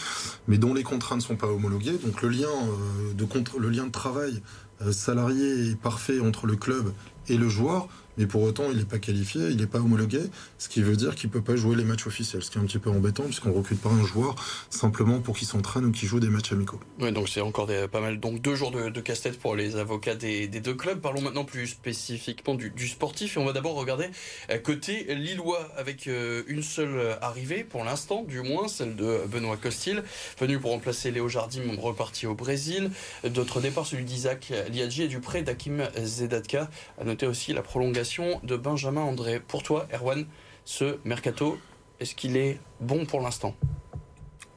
mais 0.47 0.59
dont 0.59 0.75
les 0.75 0.85
contrats 0.85 1.17
ne 1.17 1.21
sont 1.21 1.35
pas 1.35 1.49
homologués. 1.49 1.99
Donc 2.05 2.23
le 2.23 2.29
lien, 2.29 2.47
euh, 2.47 3.13
de, 3.15 3.27
le 3.59 3.71
lien 3.71 3.87
de 3.87 3.91
travail 3.91 4.35
euh, 4.35 4.66
salarié 4.93 5.71
est 5.71 5.77
parfait 5.81 6.21
entre 6.21 6.47
le 6.47 6.57
club 6.57 6.93
et 7.29 7.37
le 7.37 7.49
joueur, 7.49 7.89
mais 8.19 8.27
pour 8.27 8.43
autant 8.43 8.65
il 8.71 8.79
n'est 8.79 8.85
pas 8.85 8.99
qualifié, 8.99 9.49
il 9.51 9.57
n'est 9.57 9.67
pas 9.67 9.79
homologué, 9.79 10.21
ce 10.59 10.69
qui 10.69 10.83
veut 10.83 10.97
dire 10.97 11.15
qu'il 11.15 11.31
peut 11.31 11.43
pas 11.43 11.57
jouer 11.57 11.77
les 11.77 11.85
matchs 11.85 12.07
officiels, 12.07 12.43
ce 12.43 12.51
qui 12.51 12.59
est 12.59 12.61
un 12.61 12.65
petit 12.65 12.79
peu 12.79 12.91
embêtant 12.91 13.25
puisqu'on 13.25 13.53
recrute 13.53 13.81
pas 13.81 13.91
un 13.91 14.05
joueur 14.05 14.35
simplement 14.71 15.21
pour 15.21 15.37
qu'il 15.37 15.47
s'entraîne 15.47 15.87
ou 15.87 15.93
qu'il 15.93 16.09
joue 16.09 16.21
des 16.21 16.29
matchs 16.29 16.53
amicaux. 16.53 16.81
Oui, 17.01 17.13
donc 17.13 17.29
c'est 17.29 17.41
encore 17.41 17.69
pas 17.91 18.01
mal. 18.01 18.21
Donc 18.21 18.41
deux 18.41 18.55
jours 18.55 18.71
de, 18.71 19.01
casse-tête 19.01 19.39
pour 19.39 19.55
les 19.55 19.77
avocats 19.77 20.15
des, 20.15 20.49
deux 20.49 20.75
clubs. 20.75 21.01
Parlons 21.01 21.21
maintenant 21.21 21.45
plus 21.45 21.67
spécifiquement 21.67 22.55
du, 22.55 22.71
du 22.71 22.89
sportif 22.89 23.37
et 23.37 23.41
on 23.41 23.45
va 23.45 23.53
d'abord 23.53 23.75
regarder 23.75 24.07
euh, 24.51 24.59
côté 24.59 25.15
lillois 25.15 25.69
avec 25.77 26.07
euh, 26.07 26.43
une 26.47 26.63
seule 26.63 27.17
arrivée 27.21 27.65
pour 27.65 27.85
l'instant, 27.85 28.25
du 28.27 28.41
moins 28.41 28.69
celle 28.69 28.97
de 28.97 29.21
Benoît 29.27 29.57
Costil, 29.57 30.03
venu 30.39 30.59
pour 30.59 30.71
remplacer 30.71 31.11
Léo 31.11 31.29
Jardim, 31.29 31.63
reparti 31.79 32.27
au 32.27 32.35
Brésil. 32.35 32.91
D'autres 33.25 33.61
départs, 33.61 33.87
celui 33.87 34.05
d'Isaac 34.05 34.53
Liadji 34.73 35.03
et 35.03 35.09
du 35.09 35.21
prêt 35.21 35.43
d'Hakim 35.43 35.89
Zedatka. 35.99 36.69
À 36.99 37.05
noter 37.05 37.27
aussi 37.27 37.53
la 37.53 37.63
prolongation 37.63 38.06
de 38.43 38.57
Benjamin 38.57 39.01
André. 39.01 39.41
Pour 39.41 39.63
toi, 39.63 39.87
Erwan, 39.93 40.27
ce 40.65 40.99
mercato, 41.05 41.59
est-ce 42.01 42.15
qu'il 42.15 42.37
est 42.37 42.59
bon 42.81 43.05
pour 43.05 43.21
l'instant? 43.21 43.55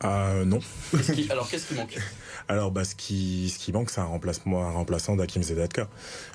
Euh, 0.04 0.46
non. 0.46 0.60
Qu 0.92 1.30
alors 1.30 1.50
qu'est-ce 1.50 1.68
qui 1.68 1.74
manque? 1.74 1.98
Alors 2.48 2.72
bah, 2.72 2.84
ce, 2.84 2.96
qui, 2.96 3.50
ce 3.50 3.60
qui 3.60 3.72
manque, 3.72 3.92
c'est 3.92 4.02
un 4.02 4.06
remplacement, 4.06 4.64
un 4.66 4.72
remplaçant 4.72 5.16
d'Hakim 5.16 5.44
Zedatka. 5.44 5.88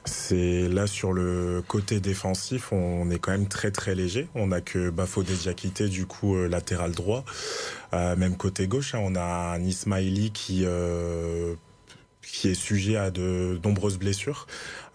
C'est 0.04 0.68
là 0.68 0.87
sur 0.87 1.12
le 1.12 1.62
côté 1.66 1.99
défensif, 1.99 2.73
on 2.73 3.11
est 3.11 3.18
quand 3.18 3.33
même 3.33 3.49
très 3.49 3.71
très 3.71 3.94
léger. 3.94 4.28
On 4.35 4.52
a 4.52 4.61
que 4.61 4.90
Bafodé 4.90 5.35
Diakité, 5.35 5.88
du 5.88 6.07
coup 6.07 6.37
euh, 6.37 6.46
latéral 6.46 6.92
droit. 6.92 7.24
Euh, 7.94 8.14
même 8.16 8.37
côté 8.37 8.68
gauche, 8.68 8.94
hein, 8.94 9.00
on 9.03 9.16
a 9.16 9.22
un 9.22 9.61
Ismaili 9.61 10.31
qui 10.31 10.62
euh, 10.64 11.55
qui 12.26 12.48
est 12.48 12.54
sujet 12.54 12.96
à 12.96 13.10
de 13.10 13.58
nombreuses 13.64 13.98
blessures. 13.98 14.46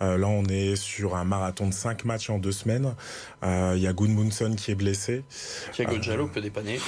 Euh, 0.01 0.17
là, 0.17 0.27
on 0.27 0.45
est 0.45 0.75
sur 0.75 1.15
un 1.15 1.25
marathon 1.25 1.67
de 1.67 1.73
5 1.73 2.05
matchs 2.05 2.29
en 2.29 2.37
deux 2.37 2.51
semaines. 2.51 2.95
Il 3.43 3.47
euh, 3.47 3.77
y 3.77 3.87
a 3.87 3.93
Gunmunson 3.93 4.55
qui 4.55 4.71
est 4.71 4.75
blessé. 4.75 5.23
Thiago 5.73 5.95
euh, 5.95 5.99
Diallo 5.99 6.27
peut 6.27 6.41
dépanner. 6.41 6.79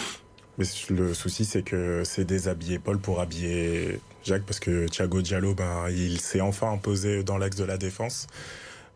Mais 0.58 0.65
le 0.89 1.13
souci, 1.13 1.45
c'est 1.45 1.63
que 1.63 2.04
c'est 2.04 2.25
déshabiller 2.25 2.80
Paul 2.80 2.99
pour 2.99 3.21
habiller 3.21 3.99
Jacques, 4.23 4.45
parce 4.45 4.60
que 4.60 4.88
Thiago 4.88 5.21
Diallo, 5.21 5.54
ben, 5.54 5.89
il 5.89 6.19
s'est 6.19 6.41
enfin 6.41 6.71
imposé 6.71 7.23
dans 7.23 7.38
l'axe 7.38 7.58
de 7.58 7.63
la 7.63 7.77
défense. 7.77 8.27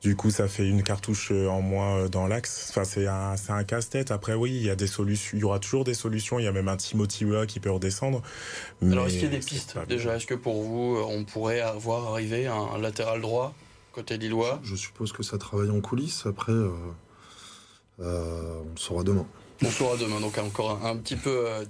Du 0.05 0.15
coup, 0.15 0.29
ça 0.29 0.47
fait 0.47 0.67
une 0.67 0.83
cartouche 0.83 1.31
en 1.31 1.61
moins 1.61 2.07
dans 2.09 2.27
l'axe. 2.27 2.67
Enfin, 2.69 2.83
c'est 2.83 3.07
un, 3.07 3.35
c'est 3.37 3.53
un 3.53 3.63
casse-tête. 3.63 4.11
Après, 4.11 4.35
oui, 4.35 4.51
il 4.55 4.63
y 4.63 4.69
a 4.69 4.75
des 4.75 4.85
solutions. 4.85 5.31
Il 5.35 5.39
y 5.39 5.43
aura 5.43 5.57
toujours 5.57 5.83
des 5.83 5.95
solutions. 5.95 6.37
Il 6.37 6.45
y 6.45 6.47
a 6.47 6.51
même 6.51 6.67
un 6.67 6.77
Timothy 6.77 7.25
qui 7.47 7.59
peut 7.59 7.71
redescendre. 7.71 8.21
Alors, 8.83 9.07
est-ce 9.07 9.15
qu'il 9.15 9.23
y 9.23 9.25
a 9.25 9.29
des 9.29 9.39
pistes 9.39 9.75
déjà? 9.89 10.15
Est-ce 10.15 10.27
que 10.27 10.35
pour 10.35 10.61
vous, 10.61 11.03
on 11.09 11.23
pourrait 11.23 11.61
avoir 11.61 12.11
arrivé 12.11 12.45
un 12.45 12.77
latéral 12.77 13.19
droit 13.19 13.55
côté 13.93 14.19
lillois? 14.19 14.59
Je 14.61 14.75
suppose 14.75 15.11
que 15.11 15.23
ça 15.23 15.39
travaille 15.39 15.71
en 15.71 15.81
coulisses. 15.81 16.27
Après, 16.27 16.51
euh, 16.51 16.69
euh, 18.01 18.61
on 18.71 18.77
saura 18.77 19.03
demain. 19.03 19.25
On 19.63 19.71
saura 19.71 19.97
demain, 19.97 20.19
donc 20.19 20.37
encore 20.37 20.83
un, 20.83 20.91
un 20.91 20.97
petit 20.97 21.15
peu 21.15 21.47
euh, 21.47 21.65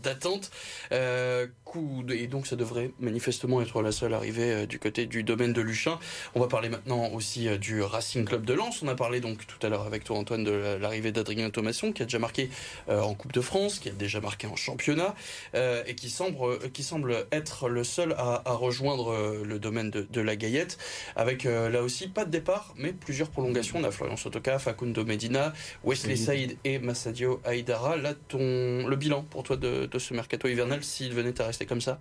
et 2.09 2.27
donc 2.27 2.47
ça 2.47 2.55
devrait 2.55 2.91
manifestement 2.99 3.61
être 3.61 3.81
la 3.81 3.91
seule 3.91 4.13
arrivée 4.13 4.51
euh, 4.51 4.65
du 4.65 4.79
côté 4.79 5.05
du 5.05 5.23
domaine 5.23 5.53
de 5.53 5.61
Luchin. 5.61 5.99
On 6.33 6.39
va 6.39 6.47
parler 6.47 6.69
maintenant 6.69 7.09
aussi 7.09 7.47
euh, 7.47 7.57
du 7.57 7.81
Racing 7.81 8.25
Club 8.25 8.45
de 8.45 8.53
Lens. 8.53 8.81
On 8.81 8.87
a 8.87 8.95
parlé 8.95 9.19
donc 9.19 9.45
tout 9.45 9.65
à 9.65 9.69
l'heure 9.69 9.85
avec 9.85 10.03
toi 10.03 10.17
Antoine 10.17 10.43
de 10.43 10.77
l'arrivée 10.79 11.11
d'Adrien 11.11 11.49
Thomasson 11.49 11.91
qui 11.91 12.01
a 12.01 12.05
déjà 12.05 12.19
marqué 12.19 12.49
euh, 12.89 13.01
en 13.01 13.13
Coupe 13.13 13.33
de 13.33 13.41
France, 13.41 13.79
qui 13.79 13.89
a 13.89 13.91
déjà 13.91 14.21
marqué 14.21 14.47
en 14.47 14.55
championnat 14.55 15.15
et 15.87 15.95
qui 15.95 16.09
semble, 16.09 16.59
qui 16.71 16.83
semble 16.83 17.25
être 17.31 17.69
le 17.69 17.83
seul 17.83 18.13
à, 18.17 18.41
à 18.45 18.53
rejoindre 18.53 19.41
le 19.43 19.59
domaine 19.59 19.89
de, 19.89 20.01
de, 20.09 20.21
la 20.21 20.35
Gaillette 20.35 20.77
avec 21.15 21.43
là 21.43 21.81
aussi 21.81 22.07
pas 22.07 22.25
de 22.25 22.31
départ 22.31 22.73
mais 22.77 22.93
plusieurs 22.93 23.29
prolongations. 23.29 23.79
On 23.79 23.83
a 23.83 23.91
Florian 23.91 24.17
Sotoka, 24.17 24.59
Facundo 24.59 25.05
Medina, 25.05 25.53
Wesley 25.83 26.15
Saïd 26.15 26.57
et 26.63 26.79
Massadio 26.79 27.41
Aïdara. 27.43 27.97
Là, 27.97 28.13
ton, 28.27 28.37
le 28.87 28.95
bilan 28.95 29.23
pour 29.29 29.43
toi 29.43 29.57
de, 29.57 29.85
de 29.85 29.99
ce 29.99 30.13
mercato 30.13 30.47
hivernal 30.47 30.83
s'il 30.83 31.13
venait 31.13 31.39
à 31.41 31.45
rester 31.45 31.64
comme 31.65 31.81
ça 31.81 31.99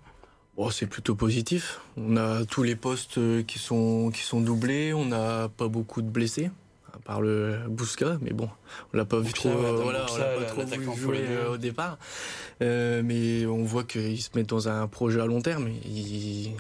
Bon, 0.57 0.71
c'est 0.71 0.87
plutôt 0.87 1.17
positif. 1.17 1.81
On 1.97 2.17
a 2.17 2.45
tous 2.45 2.63
les 2.63 2.77
postes 2.77 3.19
qui 3.47 3.59
sont, 3.59 4.11
qui 4.15 4.23
sont 4.23 4.41
doublés. 4.41 4.93
On 4.93 5.05
n'a 5.05 5.49
pas 5.49 5.67
beaucoup 5.67 6.01
de 6.01 6.09
blessés, 6.09 6.49
à 6.93 6.99
part 6.99 7.21
le 7.21 7.59
Bousca. 7.69 8.19
Mais 8.21 8.33
bon, 8.33 8.49
on 8.93 8.97
l'a 8.97 9.05
pas 9.05 9.19
vu 9.19 9.33
trop, 9.33 9.49
euh, 9.49 9.81
voilà, 9.83 10.07
on 10.13 10.17
l'a 10.17 10.27
pas 10.27 10.45
trop 10.45 10.63
vu 10.63 10.97
jouer 10.97 11.25
euh, 11.29 11.55
au 11.55 11.57
départ. 11.57 11.99
Euh, 12.63 13.03
mais 13.05 13.47
on 13.47 13.65
voit 13.65 13.83
qu'ils 13.83 14.23
se 14.23 14.31
mettent 14.37 14.51
dans 14.51 14.69
un 14.69 14.87
projet 14.87 15.21
à 15.21 15.27
long 15.27 15.41
terme. 15.41 15.69
Ils, 15.85 16.53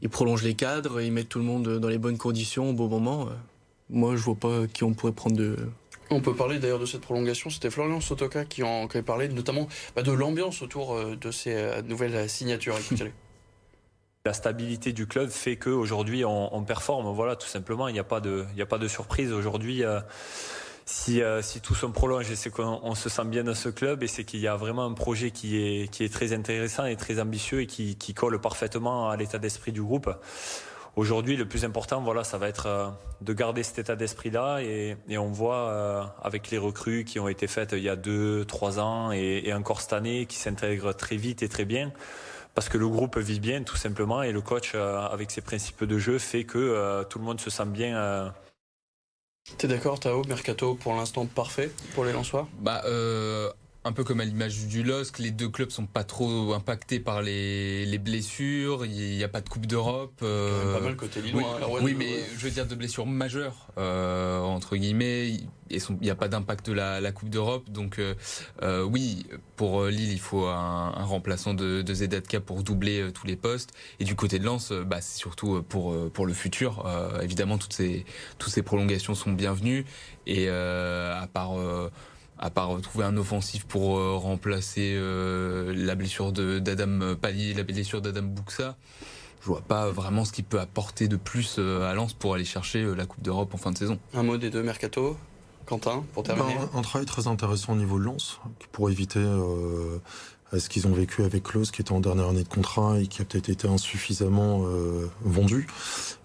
ils 0.00 0.08
prolongent 0.08 0.42
les 0.42 0.54
cadres, 0.54 1.02
ils 1.02 1.12
mettent 1.12 1.28
tout 1.28 1.38
le 1.38 1.44
monde 1.44 1.78
dans 1.78 1.88
les 1.88 1.98
bonnes 1.98 2.18
conditions 2.18 2.70
au 2.70 2.72
bon 2.72 2.88
moment. 2.88 3.28
Moi, 3.90 4.16
je 4.16 4.22
vois 4.22 4.36
pas 4.36 4.66
qui 4.72 4.84
on 4.84 4.94
pourrait 4.94 5.12
prendre 5.12 5.36
de, 5.36 5.56
on 6.14 6.20
peut 6.20 6.34
parler 6.34 6.58
d'ailleurs 6.58 6.78
de 6.78 6.86
cette 6.86 7.02
prolongation. 7.02 7.50
C'était 7.50 7.70
Florian 7.70 8.00
Sotoka 8.00 8.44
qui 8.44 8.62
en 8.62 8.88
qui 8.88 8.96
avait 8.96 9.04
parlé, 9.04 9.28
notamment 9.28 9.68
bah, 9.94 10.02
de 10.02 10.12
l'ambiance 10.12 10.62
autour 10.62 10.98
de 11.16 11.30
ces 11.30 11.54
euh, 11.54 11.82
nouvelles 11.82 12.28
signatures. 12.28 12.78
Écoutez-les. 12.78 13.12
La 14.26 14.32
stabilité 14.32 14.92
du 14.92 15.06
club 15.06 15.28
fait 15.28 15.56
qu'aujourd'hui 15.56 16.24
on, 16.24 16.54
on 16.54 16.64
performe. 16.64 17.14
Voilà, 17.14 17.36
tout 17.36 17.46
simplement. 17.46 17.88
Il 17.88 17.92
n'y 17.92 17.98
a 17.98 18.04
pas 18.04 18.20
de, 18.20 18.46
a 18.58 18.88
surprise 18.88 19.32
aujourd'hui. 19.32 19.84
Euh, 19.84 20.00
si, 20.86 21.22
euh, 21.22 21.42
tout 21.62 21.74
se 21.74 21.86
prolonge, 21.86 22.32
c'est 22.34 22.50
qu'on 22.50 22.94
se 22.94 23.08
sent 23.08 23.24
bien 23.26 23.44
dans 23.44 23.54
ce 23.54 23.68
club 23.68 24.02
et 24.02 24.06
c'est 24.06 24.24
qu'il 24.24 24.40
y 24.40 24.48
a 24.48 24.56
vraiment 24.56 24.84
un 24.84 24.92
projet 24.92 25.30
qui 25.30 25.56
est, 25.58 25.88
qui 25.88 26.04
est 26.04 26.12
très 26.12 26.32
intéressant 26.32 26.86
et 26.86 26.96
très 26.96 27.20
ambitieux 27.20 27.62
et 27.62 27.66
qui, 27.66 27.96
qui 27.96 28.14
colle 28.14 28.40
parfaitement 28.40 29.10
à 29.10 29.16
l'état 29.16 29.38
d'esprit 29.38 29.72
du 29.72 29.82
groupe. 29.82 30.10
Aujourd'hui, 30.96 31.36
le 31.36 31.46
plus 31.46 31.64
important, 31.64 32.00
voilà, 32.02 32.22
ça 32.22 32.38
va 32.38 32.48
être 32.48 32.66
euh, 32.66 32.88
de 33.20 33.32
garder 33.32 33.62
cet 33.62 33.78
état 33.80 33.96
d'esprit-là 33.96 34.60
et, 34.62 34.96
et, 35.08 35.18
on 35.18 35.30
voit 35.30 35.68
euh, 35.68 36.04
avec 36.22 36.50
les 36.50 36.58
recrues 36.58 37.04
qui 37.04 37.18
ont 37.18 37.26
été 37.26 37.48
faites 37.48 37.72
il 37.72 37.82
y 37.82 37.88
a 37.88 37.96
deux, 37.96 38.44
trois 38.44 38.78
ans 38.78 39.10
et, 39.12 39.42
et 39.44 39.52
encore 39.52 39.80
cette 39.80 39.92
année, 39.92 40.26
qui 40.26 40.36
s'intègrent 40.36 40.94
très 40.94 41.16
vite 41.16 41.42
et 41.42 41.48
très 41.48 41.64
bien 41.64 41.92
parce 42.54 42.68
que 42.68 42.78
le 42.78 42.88
groupe 42.88 43.18
vit 43.18 43.40
bien 43.40 43.62
tout 43.62 43.76
simplement 43.76 44.22
et 44.22 44.32
le 44.32 44.40
coach 44.40 44.72
euh, 44.74 45.00
avec 45.00 45.30
ses 45.30 45.40
principes 45.40 45.84
de 45.84 45.98
jeu 45.98 46.18
fait 46.18 46.44
que 46.44 46.58
euh, 46.58 47.04
tout 47.04 47.18
le 47.18 47.24
monde 47.24 47.40
se 47.40 47.50
sent 47.50 47.66
bien 47.66 48.32
T'es 49.58 49.68
d'accord, 49.68 50.00
Tao 50.00 50.24
Mercato 50.24 50.74
pour 50.74 50.94
l'instant 50.94 51.26
parfait 51.26 51.70
pour 51.94 52.04
les 52.04 52.12
Lensois? 52.12 52.48
Bah, 52.60 52.82
euh, 52.86 53.50
un 53.84 53.92
peu 53.92 54.04
comme 54.04 54.20
à 54.20 54.24
l'image 54.24 54.66
du 54.66 54.82
LOSC, 54.82 55.18
les 55.18 55.30
deux 55.30 55.48
clubs 55.48 55.70
sont 55.70 55.86
pas 55.86 56.04
trop 56.04 56.54
impactés 56.54 57.00
par 57.00 57.22
les, 57.22 57.84
les 57.84 57.98
blessures, 57.98 58.86
il 58.86 59.16
n'y 59.16 59.24
a 59.24 59.28
pas 59.28 59.40
de 59.40 59.48
Coupe 59.48 59.66
d'Europe. 59.66 60.20
Euh... 60.22 60.74
Pas 60.74 60.80
mal 60.80 60.96
côté 60.96 61.20
Lillois. 61.20 61.42
Oui, 61.42 61.62
hein, 61.62 61.78
oui 61.82 61.94
mais 61.96 62.20
je 62.36 62.44
veux 62.44 62.50
dire 62.50 62.66
de 62.66 62.74
blessures 62.74 63.06
majeures, 63.06 63.68
euh, 63.78 64.40
entre 64.40 64.76
guillemets. 64.76 65.36
Il 65.70 65.80
n'y 66.02 66.10
a 66.10 66.14
pas 66.14 66.28
d'impact 66.28 66.66
de 66.66 66.72
la, 66.72 67.00
la 67.00 67.10
Coupe 67.10 67.30
d'Europe. 67.30 67.70
Donc 67.70 67.98
euh, 67.98 68.14
euh, 68.62 68.82
oui, 68.82 69.26
pour 69.56 69.84
Lille, 69.86 70.12
il 70.12 70.20
faut 70.20 70.46
un, 70.46 70.92
un 70.94 71.04
remplaçant 71.04 71.54
de, 71.54 71.82
de 71.82 71.94
Zedatka 71.94 72.40
pour 72.40 72.62
doubler 72.62 73.00
euh, 73.00 73.10
tous 73.10 73.26
les 73.26 73.36
postes. 73.36 73.72
Et 73.98 74.04
du 74.04 74.14
côté 74.14 74.38
de 74.38 74.44
Lens, 74.44 74.72
bah, 74.72 75.00
c'est 75.00 75.18
surtout 75.18 75.62
pour, 75.62 75.96
pour 76.10 76.26
le 76.26 76.32
futur. 76.32 76.84
Euh, 76.86 77.20
évidemment, 77.22 77.58
toutes 77.58 77.72
ces, 77.72 78.04
toutes 78.38 78.52
ces 78.52 78.62
prolongations 78.62 79.14
sont 79.14 79.32
bienvenues. 79.32 79.84
Et 80.26 80.46
euh, 80.48 81.18
à 81.20 81.26
part 81.26 81.52
à 82.38 82.50
part 82.50 82.80
trouver 82.80 83.04
un 83.04 83.16
offensif 83.16 83.64
pour 83.64 83.98
euh, 83.98 84.16
remplacer 84.16 84.94
euh, 84.96 85.72
la 85.76 85.94
blessure 85.94 86.32
d'Adam 86.32 87.14
Pallier, 87.20 87.54
la 87.54 87.62
blessure 87.62 88.00
d'Adam 88.00 88.22
Buxa, 88.22 88.76
je 89.40 89.46
vois 89.46 89.60
pas 89.60 89.90
vraiment 89.90 90.24
ce 90.24 90.32
qu'il 90.32 90.44
peut 90.44 90.60
apporter 90.60 91.06
de 91.08 91.16
plus 91.16 91.56
euh, 91.58 91.90
à 91.90 91.94
Lens 91.94 92.14
pour 92.14 92.34
aller 92.34 92.44
chercher 92.44 92.84
la 92.94 93.06
Coupe 93.06 93.22
d'Europe 93.22 93.52
en 93.54 93.58
fin 93.58 93.72
de 93.72 93.78
saison. 93.78 93.98
Un 94.14 94.22
mot 94.22 94.36
des 94.36 94.50
deux 94.50 94.62
mercato 94.62 95.16
Quentin, 95.66 96.04
pour 96.12 96.22
terminer 96.22 96.54
ben, 96.56 96.68
Un 96.78 96.82
travail 96.82 97.06
très 97.06 97.26
intéressant 97.26 97.72
au 97.72 97.76
niveau 97.76 97.98
de 97.98 98.04
Lens, 98.04 98.38
pour 98.72 98.90
éviter 98.90 99.18
euh, 99.18 99.98
ce 100.58 100.68
qu'ils 100.68 100.86
ont 100.86 100.92
vécu 100.92 101.22
avec 101.22 101.42
Klaus, 101.42 101.70
qui 101.70 101.80
était 101.80 101.92
en 101.92 102.00
dernière 102.00 102.28
année 102.28 102.42
de 102.42 102.48
contrat 102.48 102.98
et 103.00 103.06
qui 103.06 103.22
a 103.22 103.24
peut-être 103.24 103.48
été 103.48 103.68
insuffisamment 103.68 104.64
euh, 104.66 105.10
vendu. 105.22 105.66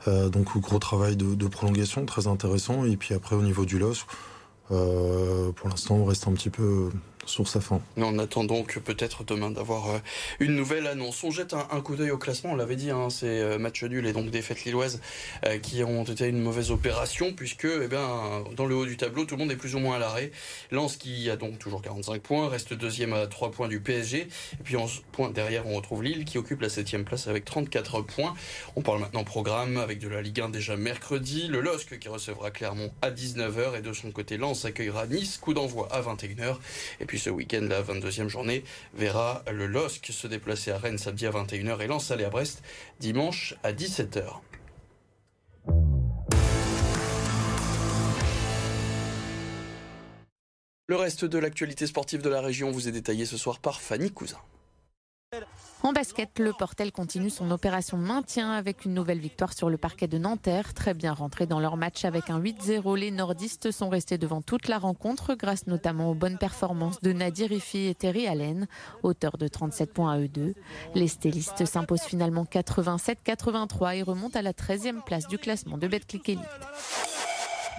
Euh, 0.08 0.30
donc, 0.30 0.58
gros 0.58 0.80
travail 0.80 1.15
de, 1.15 1.36
de, 1.36 1.48
prolongation, 1.48 2.06
très 2.06 2.28
intéressant. 2.28 2.86
Et 2.86 2.98
puis 2.98 3.13
après, 3.13 3.36
au 3.36 3.41
niveau 3.41 3.65
du 3.65 3.80
LOS, 3.80 3.93
euh, 3.93 3.95
pour 4.69 5.69
l'instant, 5.69 5.95
on 5.95 6.05
reste 6.05 6.27
un 6.27 6.34
petit 6.34 6.49
peu 6.49 6.89
sur 7.25 7.47
sa 7.47 7.62
fin. 7.62 7.82
On 7.97 8.17
attend 8.19 8.43
donc 8.43 8.79
peut-être 8.79 9.23
demain 9.23 9.51
d'avoir 9.51 10.01
une 10.39 10.55
nouvelle 10.55 10.88
annonce. 10.88 11.23
On 11.23 11.32
jette 11.32 11.53
un, 11.53 11.82
coup 11.82 11.95
d'œil 11.95 12.12
au 12.12 12.17
classement, 12.17 12.51
on 12.51 12.55
l'avait 12.55 12.75
dit, 12.75 12.91
hein, 12.91 13.10
c'est 13.10 13.58
match 13.58 13.84
nul 13.84 14.05
et 14.05 14.13
donc 14.13 14.29
défaites 14.29 14.65
lilloises 14.65 15.01
euh, 15.45 15.60
qui 15.60 15.84
ont 15.84 16.03
été 16.03 16.27
une 16.27 16.41
mauvaise 16.41 16.71
opération 16.71 17.34
puisque 17.34 17.65
eh 17.65 17.88
bien, 17.88 18.43
dans 18.55 18.65
le 18.65 18.75
haut 18.75 18.86
du 18.86 18.97
tableau, 18.97 19.25
tout 19.25 19.36
le 19.36 19.39
monde 19.39 19.51
est 19.51 19.55
plus 19.55 19.75
ou 19.75 19.79
moins 19.79 19.95
à 19.95 19.99
l'arrêt. 19.99 20.32
Lens 20.71 20.97
qui 20.97 21.29
a 21.29 21.36
donc 21.36 21.60
toujours 21.60 21.82
45 21.82 22.21
points, 22.21 22.49
reste 22.49 22.73
deuxième 22.73 23.13
à 23.13 23.27
3 23.27 23.51
points 23.51 23.67
du 23.67 23.79
PSG. 23.79 24.21
Et 24.21 24.63
puis 24.63 24.75
en 24.75 24.88
point 25.12 25.29
derrière, 25.29 25.67
on 25.67 25.75
retrouve 25.75 26.03
Lille 26.03 26.25
qui 26.25 26.38
occupe 26.38 26.62
la 26.62 26.69
7 26.69 27.03
place 27.05 27.27
avec 27.27 27.45
34 27.45 28.01
points. 28.01 28.34
On 28.75 28.82
parle 28.82 28.99
maintenant 28.99 29.23
programme 29.23 29.77
avec 29.77 29.99
de 29.99 30.08
la 30.08 30.21
Ligue 30.21 30.41
1 30.41 30.49
déjà 30.49 30.75
mercredi. 30.75 31.47
Le 31.47 31.62
LOSC 31.62 31.99
qui 31.99 32.10
recevra 32.10 32.51
Clermont 32.51 32.91
à 33.01 33.12
19h 33.12 33.77
et 33.77 33.82
de 33.82 33.93
son 33.93 34.12
côté, 34.12 34.38
Lens 34.38 34.65
accueillera 34.65 35.08
Nice, 35.08 35.38
coup 35.38 35.53
d'envoi 35.53 35.88
à 35.91 36.01
21h. 36.01 36.58
Et 36.99 37.05
puis 37.10 37.17
ce 37.17 37.32
week-end, 37.32 37.65
la 37.67 37.82
22e 37.82 38.28
journée, 38.28 38.63
verra 38.93 39.43
le 39.52 39.65
LOSC 39.65 40.12
se 40.12 40.28
déplacer 40.28 40.69
à 40.69 40.78
Rennes 40.78 41.00
samedi 41.00 41.26
à 41.26 41.32
21h 41.32 41.82
et 41.82 41.88
Lens 41.88 42.12
à 42.12 42.30
Brest 42.30 42.62
dimanche 43.00 43.56
à 43.63 43.74
17h. 43.74 44.26
Le 50.88 50.95
reste 50.95 51.26
de 51.26 51.39
l'actualité 51.39 51.88
sportive 51.88 52.22
de 52.22 52.30
la 52.30 52.41
région 52.41 52.69
vous 52.69 52.88
est 52.88 52.91
détaillé 52.91 53.26
ce 53.26 53.38
soir 53.38 53.58
par 53.58 53.82
Fanny 53.82 54.12
Cousin. 54.12 54.38
En 55.82 55.94
basket, 55.94 56.39
le 56.39 56.52
Portel 56.52 56.92
continue 56.92 57.30
son 57.30 57.52
opération 57.52 57.96
maintien 57.96 58.52
avec 58.52 58.84
une 58.84 58.94
nouvelle 58.94 59.20
victoire 59.20 59.54
sur 59.54 59.70
le 59.70 59.78
parquet 59.78 60.08
de 60.10 60.18
Nanterre. 60.18 60.74
Très 60.74 60.94
bien 60.94 61.13
rentré 61.13 61.46
dans 61.46 61.62
leur 61.62 61.78
match 61.78 62.04
avec 62.04 62.30
un 62.30 62.38
8-0, 62.38 62.98
les 62.98 63.12
nordistes 63.12 63.72
sont 63.72 63.88
restés 63.88 64.18
devant 64.18 64.42
toute 64.42 64.68
la 64.68 64.78
rencontre 64.78 65.36
grâce 65.36 65.68
notamment 65.68 66.12
aux 66.12 66.15
bonnes 66.15 66.38
performances 66.38 67.00
de 67.00 67.13
Nadir 67.13 67.54
Ifi 67.54 67.88
et 67.88 67.96
Terry 67.96 68.28
Allen, 68.28 68.68
auteurs 69.04 69.38
de 69.38 69.48
37 69.48 69.94
points 69.94 70.12
à 70.12 70.20
eux 70.20 70.28
deux. 70.28 70.54
Les 70.96 71.08
stylistes 71.08 71.65
s'imposent 71.65 72.02
finalement 72.02 72.44
87-83 72.44 73.96
et 73.96 74.04
remontent 74.04 74.38
à 74.38 74.42
la 74.42 74.52
13e 74.52 75.02
place 75.06 75.30
du 75.30 75.38
classement 75.38 75.78
de 75.78 75.88
Betclic 75.88 76.28
Elite. 76.28 77.18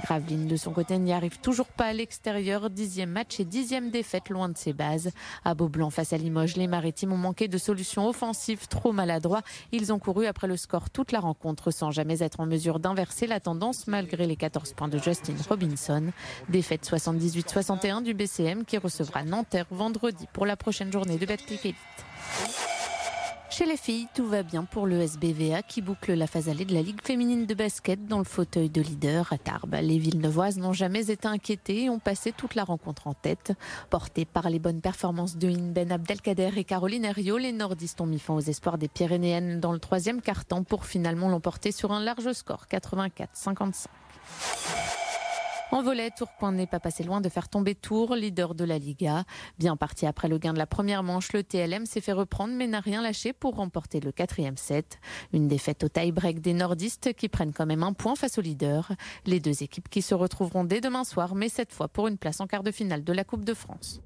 Graveline, 0.00 0.46
de 0.46 0.56
son 0.56 0.72
côté, 0.72 0.98
n'y 0.98 1.12
arrive 1.12 1.38
toujours 1.40 1.66
pas 1.66 1.86
à 1.86 1.92
l'extérieur. 1.92 2.70
Dixième 2.70 3.10
match 3.10 3.40
et 3.40 3.44
dixième 3.44 3.90
défaite 3.90 4.28
loin 4.28 4.48
de 4.48 4.56
ses 4.56 4.72
bases. 4.72 5.10
À 5.44 5.54
Beaublanc, 5.54 5.90
face 5.90 6.12
à 6.12 6.16
Limoges, 6.16 6.56
les 6.56 6.66
Maritimes 6.66 7.12
ont 7.12 7.18
manqué 7.18 7.48
de 7.48 7.58
solutions 7.58 8.08
offensives 8.08 8.68
trop 8.68 8.92
maladroits. 8.92 9.42
Ils 9.72 9.92
ont 9.92 9.98
couru 9.98 10.26
après 10.26 10.46
le 10.46 10.56
score 10.56 10.90
toute 10.90 11.12
la 11.12 11.20
rencontre 11.20 11.70
sans 11.70 11.90
jamais 11.90 12.22
être 12.22 12.40
en 12.40 12.46
mesure 12.46 12.80
d'inverser 12.80 13.26
la 13.26 13.40
tendance 13.40 13.86
malgré 13.86 14.26
les 14.26 14.36
14 14.36 14.72
points 14.72 14.88
de 14.88 14.98
Justin 14.98 15.34
Robinson. 15.48 16.12
Défaite 16.48 16.88
78-61 16.88 18.02
du 18.02 18.14
BCM 18.14 18.64
qui 18.64 18.78
recevra 18.78 19.24
Nanterre 19.24 19.66
vendredi 19.70 20.26
pour 20.32 20.46
la 20.46 20.56
prochaine 20.56 20.92
journée 20.92 21.18
de 21.18 21.26
Betclic 21.26 21.64
Elite. 21.64 22.79
Chez 23.50 23.66
les 23.66 23.76
filles, 23.76 24.06
tout 24.14 24.28
va 24.28 24.44
bien 24.44 24.62
pour 24.64 24.86
le 24.86 25.00
SBVA 25.00 25.62
qui 25.62 25.82
boucle 25.82 26.14
la 26.14 26.28
phase 26.28 26.48
allée 26.48 26.64
de 26.64 26.72
la 26.72 26.82
Ligue 26.82 27.02
féminine 27.02 27.46
de 27.46 27.54
basket 27.54 28.06
dans 28.06 28.18
le 28.18 28.24
fauteuil 28.24 28.70
de 28.70 28.80
leader 28.80 29.32
à 29.32 29.38
Tarbes. 29.38 29.76
Les 29.82 29.98
Villeneuvoises 29.98 30.56
n'ont 30.56 30.72
jamais 30.72 31.10
été 31.10 31.26
inquiétées 31.26 31.82
et 31.84 31.90
ont 31.90 31.98
passé 31.98 32.30
toute 32.30 32.54
la 32.54 32.62
rencontre 32.62 33.08
en 33.08 33.14
tête. 33.14 33.52
Portées 33.90 34.24
par 34.24 34.50
les 34.50 34.60
bonnes 34.60 34.80
performances 34.80 35.36
de 35.36 35.48
Inben 35.48 35.90
Abdelkader 35.90 36.52
et 36.56 36.64
Caroline 36.64 37.04
Herriot, 37.04 37.38
les 37.38 37.50
nordistes 37.50 38.00
ont 38.00 38.06
mis 38.06 38.20
fin 38.20 38.34
aux 38.34 38.40
espoirs 38.40 38.78
des 38.78 38.88
Pyrénéennes 38.88 39.58
dans 39.58 39.72
le 39.72 39.80
troisième 39.80 40.22
quart-temps 40.22 40.62
pour 40.62 40.86
finalement 40.86 41.28
l'emporter 41.28 41.72
sur 41.72 41.90
un 41.90 42.00
large 42.00 42.32
score 42.32 42.66
84-55. 42.70 43.86
En 45.72 45.82
volet, 45.82 46.10
Tourcoing 46.10 46.50
n'est 46.50 46.66
pas 46.66 46.80
passé 46.80 47.04
loin 47.04 47.20
de 47.20 47.28
faire 47.28 47.48
tomber 47.48 47.76
Tours, 47.76 48.16
leader 48.16 48.56
de 48.56 48.64
la 48.64 48.76
Liga. 48.76 49.22
Bien 49.56 49.76
parti 49.76 50.04
après 50.04 50.26
le 50.26 50.38
gain 50.38 50.52
de 50.52 50.58
la 50.58 50.66
première 50.66 51.04
manche, 51.04 51.32
le 51.32 51.44
TLM 51.44 51.86
s'est 51.86 52.00
fait 52.00 52.12
reprendre 52.12 52.54
mais 52.54 52.66
n'a 52.66 52.80
rien 52.80 53.00
lâché 53.00 53.32
pour 53.32 53.54
remporter 53.54 54.00
le 54.00 54.10
quatrième 54.10 54.56
set. 54.56 54.98
Une 55.32 55.46
défaite 55.46 55.84
au 55.84 55.88
tie-break 55.88 56.40
des 56.40 56.54
nordistes 56.54 57.12
qui 57.14 57.28
prennent 57.28 57.52
quand 57.52 57.66
même 57.66 57.84
un 57.84 57.92
point 57.92 58.16
face 58.16 58.36
au 58.36 58.40
leader. 58.40 58.90
Les 59.26 59.38
deux 59.38 59.62
équipes 59.62 59.88
qui 59.88 60.02
se 60.02 60.14
retrouveront 60.14 60.64
dès 60.64 60.80
demain 60.80 61.04
soir, 61.04 61.36
mais 61.36 61.48
cette 61.48 61.72
fois 61.72 61.86
pour 61.86 62.08
une 62.08 62.18
place 62.18 62.40
en 62.40 62.48
quart 62.48 62.64
de 62.64 62.72
finale 62.72 63.04
de 63.04 63.12
la 63.12 63.22
Coupe 63.22 63.44
de 63.44 63.54
France. 63.54 64.00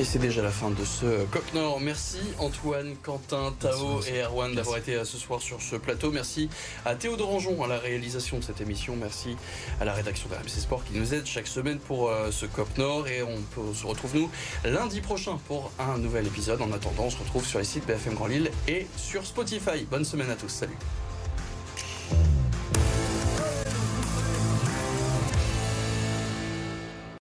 Et 0.00 0.04
c'est 0.04 0.18
déjà 0.18 0.40
la 0.40 0.50
fin 0.50 0.70
de 0.70 0.82
ce 0.82 1.26
COP 1.26 1.52
Nord. 1.52 1.78
Merci 1.78 2.20
Antoine, 2.38 2.94
Quentin, 3.02 3.52
Tao 3.60 4.00
et 4.04 4.22
Erwan 4.22 4.54
d'avoir 4.54 4.78
été 4.78 4.98
ce 5.04 5.18
soir 5.18 5.42
sur 5.42 5.60
ce 5.60 5.76
plateau. 5.76 6.10
Merci 6.10 6.48
à 6.86 6.94
Théo 6.94 7.18
Dorangeon 7.18 7.62
à 7.62 7.66
la 7.66 7.78
réalisation 7.78 8.38
de 8.38 8.42
cette 8.42 8.62
émission. 8.62 8.96
Merci 8.96 9.36
à 9.78 9.84
la 9.84 9.92
rédaction 9.92 10.30
de 10.30 10.36
RMC 10.36 10.48
Sport 10.48 10.84
qui 10.86 10.98
nous 10.98 11.12
aide 11.12 11.26
chaque 11.26 11.46
semaine 11.46 11.78
pour 11.78 12.10
ce 12.30 12.46
COP 12.46 12.78
Nord. 12.78 13.08
Et 13.08 13.22
on 13.22 13.42
peut, 13.54 13.74
se 13.74 13.86
retrouve 13.86 14.16
nous 14.16 14.30
lundi 14.64 15.02
prochain 15.02 15.38
pour 15.46 15.70
un 15.78 15.98
nouvel 15.98 16.26
épisode. 16.26 16.62
En 16.62 16.72
attendant, 16.72 17.04
on 17.04 17.10
se 17.10 17.18
retrouve 17.18 17.44
sur 17.44 17.58
les 17.58 17.66
sites 17.66 17.86
BFM 17.86 18.14
Grand 18.14 18.28
Lille 18.28 18.50
et 18.68 18.86
sur 18.96 19.26
Spotify. 19.26 19.84
Bonne 19.90 20.06
semaine 20.06 20.30
à 20.30 20.34
tous. 20.34 20.48
Salut. 20.48 20.78